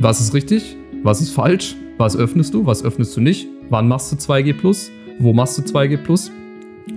was 0.00 0.20
ist 0.20 0.34
richtig, 0.34 0.76
was 1.02 1.20
ist 1.20 1.30
falsch, 1.30 1.76
was 1.98 2.16
öffnest 2.16 2.52
du, 2.52 2.66
was 2.66 2.84
öffnest 2.84 3.16
du 3.16 3.20
nicht, 3.20 3.48
wann 3.70 3.88
machst 3.88 4.12
du 4.12 4.16
2G+, 4.16 4.54
wo 5.18 5.32
machst 5.32 5.58
du 5.58 5.62
2G+. 5.62 6.30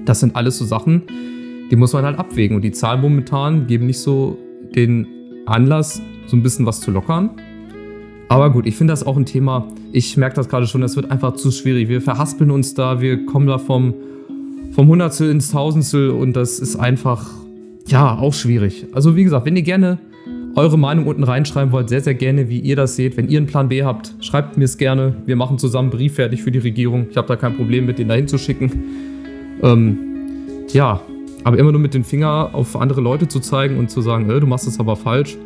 Das 0.04 0.20
sind 0.20 0.36
alles 0.36 0.58
so 0.58 0.66
Sachen, 0.66 1.04
die 1.72 1.76
muss 1.76 1.94
man 1.94 2.04
halt 2.04 2.20
abwägen 2.20 2.56
und 2.56 2.64
die 2.64 2.72
Zahlen 2.72 3.02
momentan 3.02 3.68
geben 3.68 3.86
nicht 3.86 4.00
so 4.00 4.38
den 4.76 5.08
Anlass 5.46 6.02
so 6.26 6.36
ein 6.36 6.44
bisschen 6.44 6.66
was 6.66 6.82
zu 6.82 6.92
lockern. 6.92 7.30
Aber 8.28 8.50
gut, 8.50 8.66
ich 8.66 8.76
finde 8.76 8.92
das 8.92 9.06
auch 9.06 9.18
ein 9.18 9.26
Thema. 9.26 9.68
Ich 9.92 10.18
merke 10.18 10.36
das 10.36 10.50
gerade 10.50 10.68
schon, 10.68 10.82
das 10.82 10.96
wird 10.96 11.12
einfach 11.12 11.36
zu 11.36 11.52
schwierig. 11.52 11.90
Wir 11.90 12.02
verhaspeln 12.02 12.52
uns 12.52 12.74
da, 12.74 13.02
wir 13.02 13.26
kommen 13.26 13.48
da 13.48 13.58
vom, 13.58 13.94
vom 14.72 14.88
Hundertstel 14.88 15.30
ins 15.30 15.52
Tausendstel 15.52 16.10
und 16.10 16.36
das 16.36 16.60
ist 16.60 16.76
einfach, 16.76 17.30
ja, 17.88 18.18
auch 18.18 18.34
schwierig. 18.34 18.88
Also 18.94 19.16
wie 19.16 19.24
gesagt, 19.24 19.46
wenn 19.46 19.56
ihr 19.56 19.62
gerne 19.62 20.00
eure 20.56 20.78
Meinung 20.78 21.06
unten 21.06 21.24
reinschreiben 21.24 21.72
wollt, 21.72 21.90
sehr, 21.90 22.02
sehr 22.02 22.16
gerne, 22.16 22.50
wie 22.50 22.60
ihr 22.60 22.76
das 22.76 22.96
seht. 22.96 23.18
Wenn 23.18 23.28
ihr 23.28 23.38
einen 23.38 23.48
Plan 23.48 23.70
B 23.70 23.84
habt, 23.84 24.14
schreibt 24.22 24.58
mir 24.58 24.64
es 24.64 24.78
gerne. 24.78 25.16
Wir 25.26 25.36
machen 25.36 25.58
zusammen 25.58 25.92
einen 25.92 25.98
Brief 25.98 26.16
fertig 26.16 26.42
für 26.42 26.52
die 26.52 26.60
Regierung. 26.60 27.08
Ich 27.12 27.18
habe 27.18 27.28
da 27.28 27.36
kein 27.36 27.56
Problem 27.56 27.86
mit, 27.86 28.00
den 28.00 28.08
dahin 28.08 28.28
zu 28.28 28.38
schicken. 28.38 28.72
Ähm, 29.62 29.98
ja, 30.72 31.02
aber 31.44 31.60
immer 31.60 31.72
nur 31.72 31.82
mit 31.82 31.94
dem 31.94 32.04
Finger 32.04 32.50
auf 32.54 32.76
andere 32.76 33.02
Leute 33.02 33.28
zu 33.28 33.40
zeigen 33.40 33.78
und 33.78 33.92
zu 33.92 34.02
sagen, 34.02 34.30
äh, 34.30 34.40
du 34.40 34.48
machst 34.48 34.66
das 34.66 34.80
aber 34.80 34.96
falsch. 34.96 35.38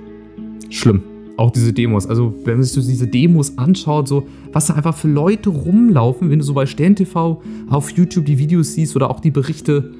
Schlimm. 0.70 1.02
Auch 1.39 1.52
diese 1.52 1.73
Demos. 1.73 2.06
Also, 2.06 2.34
wenn 2.43 2.56
man 2.56 2.63
sich 2.63 2.73
so 2.73 2.82
diese 2.82 3.08
Demos 3.08 3.58
anschaut, 3.58 4.08
so, 4.08 4.28
was 4.52 4.67
da 4.67 4.73
einfach 4.73 4.95
für 4.95 5.08
Leute 5.08 5.49
rumlaufen, 5.49 6.30
wenn 6.30 6.39
du 6.39 6.45
so 6.45 6.54
bei 6.54 6.65
Stern 6.65 6.95
TV 6.95 7.41
auf 7.69 7.91
YouTube 7.91 8.25
die 8.25 8.38
Videos 8.38 8.73
siehst 8.73 8.95
oder 8.95 9.10
auch 9.10 9.19
die 9.19 9.32
Berichte. 9.32 9.91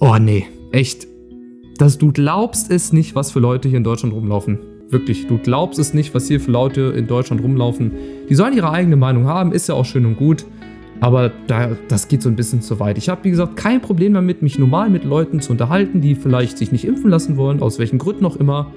Oh 0.00 0.16
nee, 0.18 0.46
echt 0.70 1.08
dass 1.78 1.96
du 1.96 2.12
glaubst 2.12 2.70
es 2.70 2.92
nicht, 2.92 3.14
was 3.14 3.30
für 3.30 3.40
Leute 3.40 3.68
hier 3.68 3.78
in 3.78 3.84
Deutschland 3.84 4.12
rumlaufen. 4.12 4.58
Wirklich, 4.90 5.26
du 5.26 5.38
glaubst 5.38 5.78
es 5.78 5.94
nicht, 5.94 6.14
was 6.14 6.28
hier 6.28 6.40
für 6.40 6.50
Leute 6.50 6.92
in 6.96 7.06
Deutschland 7.06 7.42
rumlaufen. 7.42 7.92
Die 8.28 8.34
sollen 8.34 8.54
ihre 8.54 8.70
eigene 8.70 8.96
Meinung 8.96 9.26
haben, 9.26 9.52
ist 9.52 9.68
ja 9.68 9.74
auch 9.74 9.84
schön 9.84 10.04
und 10.04 10.16
gut. 10.16 10.44
Aber 11.00 11.30
da, 11.46 11.76
das 11.86 12.08
geht 12.08 12.22
so 12.22 12.28
ein 12.28 12.34
bisschen 12.34 12.60
zu 12.60 12.80
weit. 12.80 12.98
Ich 12.98 13.08
habe, 13.08 13.22
wie 13.22 13.30
gesagt, 13.30 13.56
kein 13.56 13.80
Problem 13.80 14.14
damit, 14.14 14.42
mich 14.42 14.58
normal 14.58 14.90
mit 14.90 15.04
Leuten 15.04 15.40
zu 15.40 15.52
unterhalten, 15.52 16.00
die 16.00 16.16
vielleicht 16.16 16.58
sich 16.58 16.72
nicht 16.72 16.84
impfen 16.84 17.10
lassen 17.10 17.36
wollen, 17.36 17.62
aus 17.62 17.78
welchen 17.78 17.98
Gründen 17.98 18.26
auch 18.26 18.36
immer. 18.36 18.72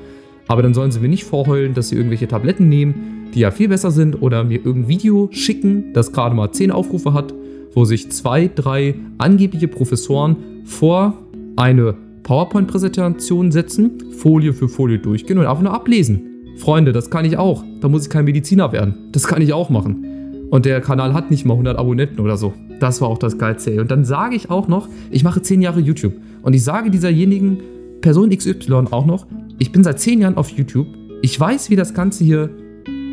Aber 0.47 0.61
dann 0.61 0.73
sollen 0.73 0.91
sie 0.91 0.99
mir 0.99 1.07
nicht 1.07 1.23
vorheulen, 1.23 1.73
dass 1.73 1.89
sie 1.89 1.95
irgendwelche 1.95 2.27
Tabletten 2.27 2.69
nehmen, 2.69 3.29
die 3.33 3.39
ja 3.39 3.51
viel 3.51 3.69
besser 3.69 3.91
sind, 3.91 4.21
oder 4.21 4.43
mir 4.43 4.57
irgendein 4.57 4.87
Video 4.87 5.29
schicken, 5.31 5.93
das 5.93 6.11
gerade 6.11 6.35
mal 6.35 6.51
10 6.51 6.71
Aufrufe 6.71 7.13
hat, 7.13 7.33
wo 7.73 7.85
sich 7.85 8.11
zwei, 8.11 8.49
drei 8.53 8.95
angebliche 9.17 9.67
Professoren 9.67 10.35
vor 10.65 11.13
eine 11.55 11.95
PowerPoint-Präsentation 12.23 13.51
setzen, 13.51 13.91
Folie 14.17 14.53
für 14.53 14.69
Folie 14.69 14.99
durchgehen 14.99 15.37
und 15.37 15.45
einfach 15.45 15.63
nur 15.63 15.73
ablesen. 15.73 16.55
Freunde, 16.57 16.91
das 16.91 17.09
kann 17.09 17.25
ich 17.25 17.37
auch. 17.37 17.63
Da 17.79 17.87
muss 17.87 18.03
ich 18.03 18.09
kein 18.09 18.25
Mediziner 18.25 18.71
werden. 18.71 19.09
Das 19.11 19.27
kann 19.27 19.41
ich 19.41 19.53
auch 19.53 19.69
machen. 19.69 20.47
Und 20.51 20.65
der 20.65 20.81
Kanal 20.81 21.13
hat 21.13 21.31
nicht 21.31 21.45
mal 21.45 21.53
100 21.53 21.77
Abonnenten 21.77 22.19
oder 22.19 22.37
so. 22.37 22.53
Das 22.79 22.99
war 23.01 23.07
auch 23.07 23.17
das 23.17 23.37
Geilste. 23.37 23.79
Und 23.79 23.89
dann 23.89 24.05
sage 24.05 24.35
ich 24.35 24.49
auch 24.49 24.67
noch, 24.67 24.89
ich 25.09 25.23
mache 25.23 25.41
10 25.41 25.61
Jahre 25.61 25.79
YouTube. 25.79 26.13
Und 26.41 26.53
ich 26.53 26.63
sage 26.63 26.91
dieserjenigen 26.91 27.59
Person 28.01 28.29
XY 28.29 28.87
auch 28.91 29.05
noch, 29.05 29.25
ich 29.61 29.71
bin 29.71 29.83
seit 29.83 29.99
10 29.99 30.21
Jahren 30.21 30.37
auf 30.37 30.49
YouTube. 30.49 30.87
Ich 31.21 31.39
weiß, 31.39 31.69
wie 31.69 31.75
das 31.75 31.93
Ganze 31.93 32.23
hier 32.23 32.49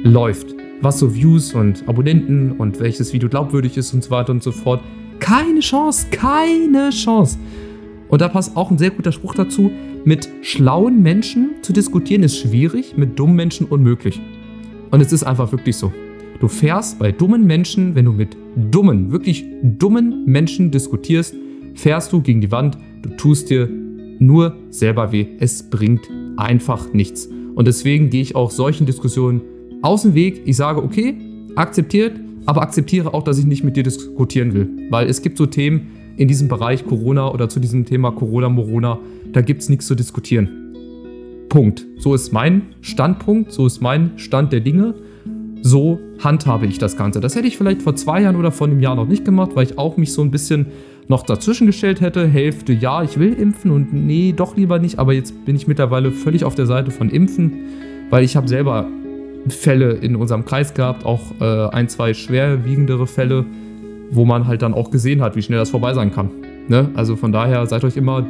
läuft. 0.02 0.54
Was 0.80 0.98
so 0.98 1.14
Views 1.14 1.52
und 1.52 1.86
Abonnenten 1.86 2.52
und 2.52 2.80
welches 2.80 3.12
Video 3.12 3.28
glaubwürdig 3.28 3.76
ist 3.76 3.92
und 3.92 4.02
so 4.02 4.10
weiter 4.10 4.32
und 4.32 4.42
so 4.42 4.50
fort. 4.50 4.80
Keine 5.20 5.60
Chance, 5.60 6.06
keine 6.10 6.88
Chance. 6.88 7.36
Und 8.08 8.22
da 8.22 8.28
passt 8.28 8.56
auch 8.56 8.70
ein 8.70 8.78
sehr 8.78 8.88
guter 8.88 9.12
Spruch 9.12 9.34
dazu. 9.34 9.70
Mit 10.06 10.26
schlauen 10.40 11.02
Menschen 11.02 11.50
zu 11.60 11.74
diskutieren 11.74 12.22
ist 12.22 12.38
schwierig, 12.38 12.96
mit 12.96 13.18
dummen 13.18 13.36
Menschen 13.36 13.66
unmöglich. 13.66 14.18
Und 14.90 15.02
es 15.02 15.12
ist 15.12 15.24
einfach 15.24 15.52
wirklich 15.52 15.76
so. 15.76 15.92
Du 16.40 16.48
fährst 16.48 16.98
bei 16.98 17.12
dummen 17.12 17.46
Menschen, 17.46 17.94
wenn 17.94 18.06
du 18.06 18.12
mit 18.12 18.38
dummen, 18.56 19.12
wirklich 19.12 19.44
dummen 19.62 20.24
Menschen 20.24 20.70
diskutierst, 20.70 21.34
fährst 21.74 22.10
du 22.10 22.22
gegen 22.22 22.40
die 22.40 22.50
Wand, 22.50 22.78
du 23.02 23.10
tust 23.10 23.50
dir 23.50 23.68
nur 24.18 24.56
selber 24.70 25.12
weh. 25.12 25.26
Es 25.40 25.62
bringt 25.62 26.08
einfach 26.38 26.92
nichts. 26.92 27.28
Und 27.54 27.66
deswegen 27.66 28.10
gehe 28.10 28.22
ich 28.22 28.36
auch 28.36 28.50
solchen 28.50 28.86
Diskussionen 28.86 29.42
aus 29.82 30.02
dem 30.02 30.14
Weg. 30.14 30.42
Ich 30.46 30.56
sage, 30.56 30.82
okay, 30.82 31.16
akzeptiert, 31.56 32.18
aber 32.46 32.62
akzeptiere 32.62 33.12
auch, 33.12 33.24
dass 33.24 33.38
ich 33.38 33.46
nicht 33.46 33.64
mit 33.64 33.76
dir 33.76 33.82
diskutieren 33.82 34.54
will. 34.54 34.68
Weil 34.90 35.08
es 35.08 35.22
gibt 35.22 35.38
so 35.38 35.46
Themen, 35.46 35.88
in 36.16 36.26
diesem 36.26 36.48
Bereich 36.48 36.84
Corona 36.84 37.32
oder 37.32 37.48
zu 37.48 37.60
diesem 37.60 37.84
Thema 37.84 38.10
Corona, 38.10 38.48
Morona, 38.48 38.98
da 39.32 39.40
gibt 39.40 39.62
es 39.62 39.68
nichts 39.68 39.86
zu 39.86 39.94
diskutieren. 39.94 40.48
Punkt. 41.48 41.86
So 41.98 42.12
ist 42.14 42.32
mein 42.32 42.62
Standpunkt, 42.80 43.52
so 43.52 43.66
ist 43.66 43.80
mein 43.80 44.18
Stand 44.18 44.52
der 44.52 44.60
Dinge. 44.60 44.94
So 45.62 45.98
handhabe 46.22 46.66
ich 46.66 46.78
das 46.78 46.96
Ganze. 46.96 47.20
Das 47.20 47.34
hätte 47.34 47.46
ich 47.46 47.56
vielleicht 47.56 47.82
vor 47.82 47.96
zwei 47.96 48.22
Jahren 48.22 48.36
oder 48.36 48.52
vor 48.52 48.66
einem 48.66 48.80
Jahr 48.80 48.94
noch 48.94 49.06
nicht 49.06 49.24
gemacht, 49.24 49.52
weil 49.54 49.64
ich 49.64 49.78
auch 49.78 49.96
mich 49.96 50.12
so 50.12 50.22
ein 50.22 50.30
bisschen 50.30 50.66
noch 51.08 51.24
dazwischen 51.24 51.66
gestellt 51.66 52.00
hätte. 52.00 52.26
Hälfte, 52.26 52.72
ja, 52.72 53.02
ich 53.02 53.18
will 53.18 53.32
impfen 53.32 53.70
und 53.70 53.92
nee, 53.92 54.32
doch 54.36 54.56
lieber 54.56 54.78
nicht. 54.78 54.98
Aber 54.98 55.12
jetzt 55.12 55.44
bin 55.44 55.56
ich 55.56 55.66
mittlerweile 55.66 56.12
völlig 56.12 56.44
auf 56.44 56.54
der 56.54 56.66
Seite 56.66 56.90
von 56.90 57.10
Impfen, 57.10 57.52
weil 58.10 58.24
ich 58.24 58.36
habe 58.36 58.48
selber 58.48 58.86
Fälle 59.48 59.92
in 59.92 60.16
unserem 60.16 60.44
Kreis 60.44 60.74
gehabt, 60.74 61.06
auch 61.06 61.22
äh, 61.40 61.68
ein, 61.70 61.88
zwei 61.88 62.12
schwerwiegendere 62.12 63.06
Fälle 63.06 63.46
wo 64.10 64.24
man 64.24 64.46
halt 64.46 64.62
dann 64.62 64.74
auch 64.74 64.90
gesehen 64.90 65.20
hat, 65.20 65.36
wie 65.36 65.42
schnell 65.42 65.58
das 65.58 65.70
vorbei 65.70 65.94
sein 65.94 66.12
kann. 66.12 66.30
Ne? 66.68 66.90
Also 66.94 67.16
von 67.16 67.32
daher 67.32 67.66
seid 67.66 67.84
euch 67.84 67.96
immer 67.96 68.26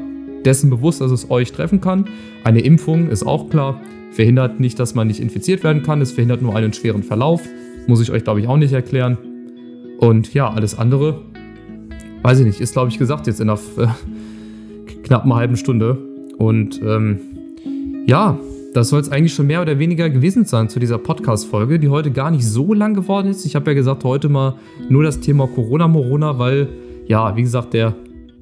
dessen 0.49 0.71
bewusst, 0.71 1.03
dass 1.03 1.11
es 1.11 1.31
euch 1.31 1.53
treffen 1.53 1.83
kann. 1.83 2.07
Eine 2.43 2.61
Impfung 2.61 3.11
ist 3.11 3.27
auch 3.27 3.51
klar, 3.51 3.81
verhindert 4.13 4.61
nicht, 4.61 4.81
dass 4.81 4.95
man 4.95 5.07
nicht 5.07 5.21
infiziert 5.21 5.63
werden 5.63 5.83
kann, 5.83 6.01
es 6.01 6.13
verhindert 6.13 6.41
nur 6.41 6.57
einen 6.57 6.73
schweren 6.73 7.03
Verlauf. 7.03 7.43
Muss 7.87 8.01
ich 8.01 8.11
euch, 8.11 8.25
glaube 8.25 8.41
ich, 8.41 8.49
auch 8.49 8.57
nicht 8.57 8.73
erklären. 8.73 9.19
Und 9.99 10.33
ja, 10.33 10.49
alles 10.51 10.79
andere, 10.79 11.21
weiß 12.23 12.41
ich 12.41 12.47
nicht, 12.47 12.61
ist, 12.63 12.73
glaube 12.73 12.89
ich, 12.89 12.99
gesagt 12.99 13.27
jetzt 13.27 13.41
in 13.41 13.51
einer 13.51 13.59
äh, 13.77 13.89
knappen 15.05 15.35
halben 15.35 15.57
Stunde. 15.59 15.99
Und 16.39 16.81
ähm, 16.83 17.21
ja, 18.07 18.39
das 18.73 18.89
soll 18.89 19.01
es 19.01 19.11
eigentlich 19.11 19.35
schon 19.35 19.49
mehr 19.49 19.61
oder 19.61 19.79
weniger 19.79 20.09
gewesen 20.09 20.47
sein 20.47 20.71
zu 20.71 20.81
dieser 20.81 20.97
Podcast-Folge, 20.97 21.79
die 21.79 21.89
heute 21.91 22.11
gar 22.11 22.31
nicht 22.31 22.47
so 22.47 22.73
lang 22.73 22.95
geworden 22.95 23.29
ist. 23.29 23.45
Ich 23.45 23.55
habe 23.55 23.71
ja 23.71 23.75
gesagt, 23.75 24.03
heute 24.05 24.31
mal 24.31 24.55
nur 24.89 25.03
das 25.03 25.21
Thema 25.21 25.47
Corona-Morona, 25.47 26.39
weil, 26.39 26.69
ja, 27.07 27.37
wie 27.37 27.43
gesagt, 27.43 27.75
der 27.75 27.95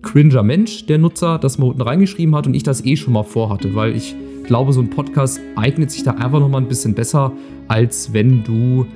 cringer 0.07 0.45
Mensch, 0.45 0.87
der 0.87 0.99
Nutzer, 0.99 1.39
das 1.39 1.59
mal 1.59 1.67
unten 1.67 1.83
reingeschrieben 1.83 2.35
hat 2.37 2.47
und 2.47 2.55
ich 2.55 2.63
das 2.63 2.85
eh 2.85 2.97
schon 2.97 3.13
mal 3.13 3.25
vorhatte, 3.25 3.75
weil 3.75 3.97
ich 3.97 4.15
glaube, 4.45 4.73
so 4.73 4.81
ein 4.81 4.89
Podcast 4.89 5.41
eignet 5.57 5.91
sich 5.91 6.05
da 6.05 6.13
einfach 6.13 6.39
nochmal 6.39 6.63
ein 6.63 6.69
bisschen 6.69 6.95
besser, 6.95 7.33
als 7.67 8.13
wenn 8.13 8.45
du 8.45 8.87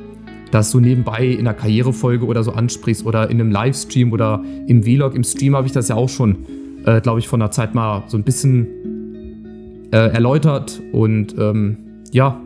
das 0.53 0.71
so 0.71 0.79
nebenbei 0.79 1.27
in 1.27 1.41
einer 1.41 1.55
Karrierefolge 1.55 2.25
oder 2.25 2.45
so 2.45 2.53
ansprichst 2.53 3.05
oder 3.05 3.29
in 3.29 3.41
einem 3.41 3.51
Livestream 3.51 4.13
oder 4.13 4.43
im 4.69 4.85
Vlog, 4.85 5.17
im 5.17 5.25
Stream 5.25 5.57
habe 5.57 5.67
ich 5.67 5.73
das 5.73 5.89
ja 5.89 5.97
auch 5.97 6.09
schon, 6.09 6.47
äh, 6.85 7.01
glaube 7.01 7.19
ich, 7.19 7.27
von 7.27 7.41
der 7.41 7.51
Zeit 7.51 7.75
mal 7.75 8.05
so 8.07 8.17
ein 8.17 8.23
bisschen 8.23 9.89
äh, 9.93 9.97
erläutert. 9.97 10.81
Und 10.93 11.35
ähm, 11.39 11.77
ja, 12.13 12.41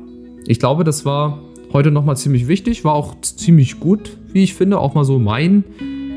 ich 0.47 0.59
glaube, 0.59 0.85
das 0.85 1.05
war 1.05 1.39
heute 1.75 1.91
nochmal 1.91 2.17
ziemlich 2.17 2.49
wichtig, 2.49 2.83
war 2.83 2.95
auch 2.95 3.21
ziemlich 3.21 3.79
gut, 3.79 4.17
wie 4.33 4.43
ich 4.43 4.55
finde, 4.55 4.79
auch 4.79 4.95
mal 4.95 5.05
so 5.05 5.19
mein 5.19 5.65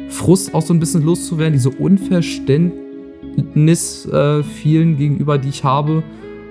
Frust 0.10 0.54
auch 0.54 0.62
so 0.62 0.74
ein 0.74 0.80
bisschen 0.80 1.04
loszuwerden, 1.04 1.54
diese 1.54 1.70
Unverständnis 1.70 4.06
äh, 4.06 4.44
vielen 4.44 4.98
gegenüber, 4.98 5.38
die 5.38 5.50
ich 5.50 5.64
habe 5.64 6.04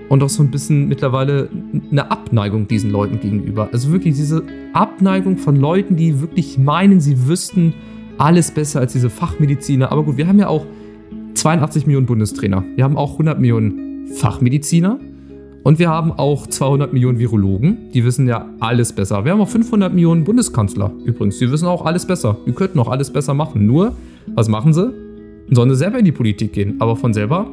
und 0.09 0.23
auch 0.23 0.29
so 0.29 0.43
ein 0.43 0.51
bisschen 0.51 0.89
mittlerweile 0.89 1.49
eine 1.91 2.11
Abneigung 2.11 2.69
diesen 2.69 2.91
Leuten 2.91 3.21
gegenüber. 3.21 3.69
Also 3.73 3.93
wirklich 3.93 4.15
diese 4.15 4.43
Abneigung 4.73 5.39
von 5.39 5.57
Leuten, 5.57 5.97
die 5.97 6.21
wirklich 6.21 6.59
meinen, 6.59 7.01
sie 7.01 7.27
wüssten 7.27 7.75
alles 8.19 8.51
besser 8.51 8.81
als 8.81 8.93
diese 8.93 9.11
Fachmediziner. 9.11 9.93
Aber 9.93 10.05
gut, 10.05 10.17
wir 10.17 10.27
haben 10.27 10.39
ja 10.39 10.49
auch 10.49 10.65
82 11.35 11.87
Millionen 11.87 12.07
Bundestrainer. 12.07 12.65
Wir 12.77 12.85
haben 12.85 12.97
auch 12.97 13.13
100 13.13 13.41
Millionen 13.41 14.07
Fachmediziner 14.15 14.99
und 15.67 15.81
wir 15.81 15.89
haben 15.89 16.13
auch 16.13 16.47
200 16.47 16.93
Millionen 16.93 17.19
Virologen, 17.19 17.91
die 17.93 18.05
wissen 18.05 18.29
ja 18.29 18.47
alles 18.61 18.93
besser. 18.93 19.25
Wir 19.25 19.33
haben 19.33 19.41
auch 19.41 19.49
500 19.49 19.93
Millionen 19.93 20.23
Bundeskanzler 20.23 20.93
übrigens, 21.05 21.41
die 21.41 21.51
wissen 21.51 21.67
auch 21.67 21.85
alles 21.85 22.07
besser. 22.07 22.37
Die 22.47 22.53
könnten 22.53 22.79
auch 22.79 22.87
alles 22.87 23.13
besser 23.13 23.35
machen. 23.35 23.67
Nur, 23.67 23.97
was 24.33 24.47
machen 24.47 24.73
sie? 24.73 24.93
Sollen 25.51 25.71
sie 25.71 25.75
selber 25.75 25.99
in 25.99 26.05
die 26.05 26.13
Politik 26.13 26.53
gehen. 26.53 26.77
Aber 26.79 26.95
von 26.95 27.13
selber, 27.13 27.49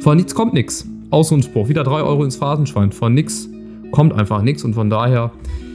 von 0.00 0.16
nichts 0.16 0.34
kommt 0.34 0.54
nichts. 0.54 0.88
Aus 1.10 1.32
und 1.32 1.44
Spruch, 1.44 1.68
wieder 1.68 1.84
3 1.84 2.04
Euro 2.04 2.24
ins 2.24 2.36
Phasenschwein. 2.36 2.92
Von 2.92 3.12
nichts 3.12 3.46
kommt 3.90 4.14
einfach 4.14 4.40
nichts 4.40 4.64
und 4.64 4.72
von 4.72 4.88
daher, 4.88 5.30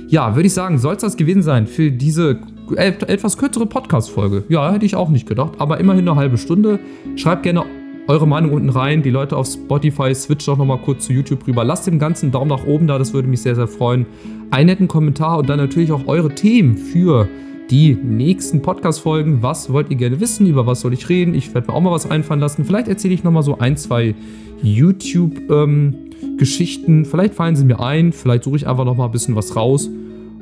ja, 0.07 0.35
würde 0.35 0.47
ich 0.47 0.55
sagen, 0.55 0.79
soll 0.79 0.95
es 0.95 1.01
das 1.03 1.17
gewesen 1.17 1.43
sein 1.43 1.67
für 1.67 1.91
diese 1.91 2.39
etwas 2.77 3.37
kürzere 3.37 3.67
Podcast-Folge. 3.67 4.43
Ja, 4.49 4.73
hätte 4.73 4.87
ich 4.87 4.95
auch 4.95 5.09
nicht 5.09 5.27
gedacht, 5.27 5.53
aber 5.59 5.79
immerhin 5.79 6.09
eine 6.09 6.17
halbe 6.17 6.39
Stunde. 6.39 6.79
Schreibt 7.15 7.43
gerne 7.43 7.63
eure 8.09 8.27
Meinung 8.27 8.51
unten 8.53 8.69
rein. 8.69 9.03
Die 9.03 9.11
Leute 9.11 9.37
auf 9.37 9.45
Spotify 9.45 10.15
switcht 10.15 10.49
auch 10.49 10.57
nochmal 10.57 10.79
kurz 10.79 11.05
zu 11.05 11.13
YouTube 11.13 11.45
rüber. 11.47 11.63
Lasst 11.63 11.85
dem 11.85 11.99
Ganzen 11.99 12.25
einen 12.25 12.31
Daumen 12.31 12.49
nach 12.49 12.65
oben 12.65 12.87
da, 12.87 12.97
das 12.97 13.13
würde 13.13 13.27
mich 13.27 13.43
sehr, 13.43 13.53
sehr 13.53 13.67
freuen. 13.67 14.07
Einen 14.49 14.65
netten 14.65 14.87
Kommentar 14.87 15.37
und 15.37 15.47
dann 15.47 15.59
natürlich 15.59 15.91
auch 15.91 16.07
eure 16.07 16.33
Themen 16.33 16.75
für 16.75 17.27
die 17.69 17.93
nächsten 17.93 18.63
Podcast-Folgen. 18.63 19.43
Was 19.43 19.71
wollt 19.71 19.91
ihr 19.91 19.97
gerne 19.97 20.19
wissen? 20.19 20.47
Über 20.47 20.65
was 20.65 20.81
soll 20.81 20.93
ich 20.93 21.07
reden? 21.07 21.35
Ich 21.35 21.53
werde 21.53 21.67
mir 21.67 21.75
auch 21.75 21.81
mal 21.81 21.91
was 21.91 22.09
einfallen 22.09 22.39
lassen. 22.39 22.65
Vielleicht 22.65 22.87
erzähle 22.87 23.13
ich 23.13 23.23
nochmal 23.23 23.43
so 23.43 23.59
ein, 23.59 23.77
zwei 23.77 24.15
YouTube-Geschichten. 24.63 26.97
Ähm, 26.97 27.05
vielleicht 27.05 27.35
fallen 27.35 27.55
sie 27.55 27.63
mir 27.63 27.79
ein. 27.79 28.11
Vielleicht 28.11 28.43
suche 28.43 28.55
ich 28.55 28.67
einfach 28.67 28.85
nochmal 28.85 29.09
ein 29.09 29.11
bisschen 29.11 29.35
was 29.35 29.55
raus. 29.55 29.87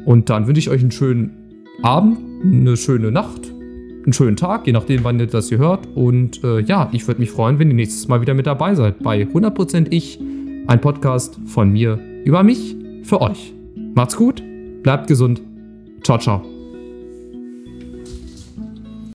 Und 0.06 0.30
dann 0.30 0.48
wünsche 0.48 0.60
ich 0.60 0.70
euch 0.70 0.80
einen 0.80 0.92
schönen 0.92 1.66
Abend, 1.84 2.18
eine 2.46 2.78
schöne 2.78 3.12
Nacht 3.12 3.57
einen 4.08 4.14
schönen 4.14 4.38
Tag, 4.38 4.66
je 4.66 4.74
nachdem, 4.74 5.04
wann 5.04 5.20
ihr 5.20 5.28
das 5.28 5.50
hier 5.50 5.58
hört. 5.58 5.88
Und 5.94 6.44
äh, 6.44 6.62
ja, 6.62 6.90
ich 6.94 7.06
würde 7.08 7.20
mich 7.20 7.30
freuen, 7.30 7.60
wenn 7.60 7.68
ihr 7.70 7.76
nächstes 7.76 8.08
Mal 8.08 8.22
wieder 8.22 8.34
mit 8.34 8.48
dabei 8.48 8.74
seid 8.74 9.04
bei 9.04 9.22
100% 9.24 9.88
Ich, 9.92 10.20
ein 10.66 10.82
Podcast 10.82 11.40
von 11.46 11.72
mir 11.72 12.00
über 12.24 12.42
mich 12.42 12.76
für 13.04 13.22
euch. 13.22 13.54
Macht's 13.96 14.16
gut, 14.16 14.42
bleibt 14.82 15.08
gesund. 15.08 15.42
Ciao, 16.04 16.18
ciao. 16.18 16.57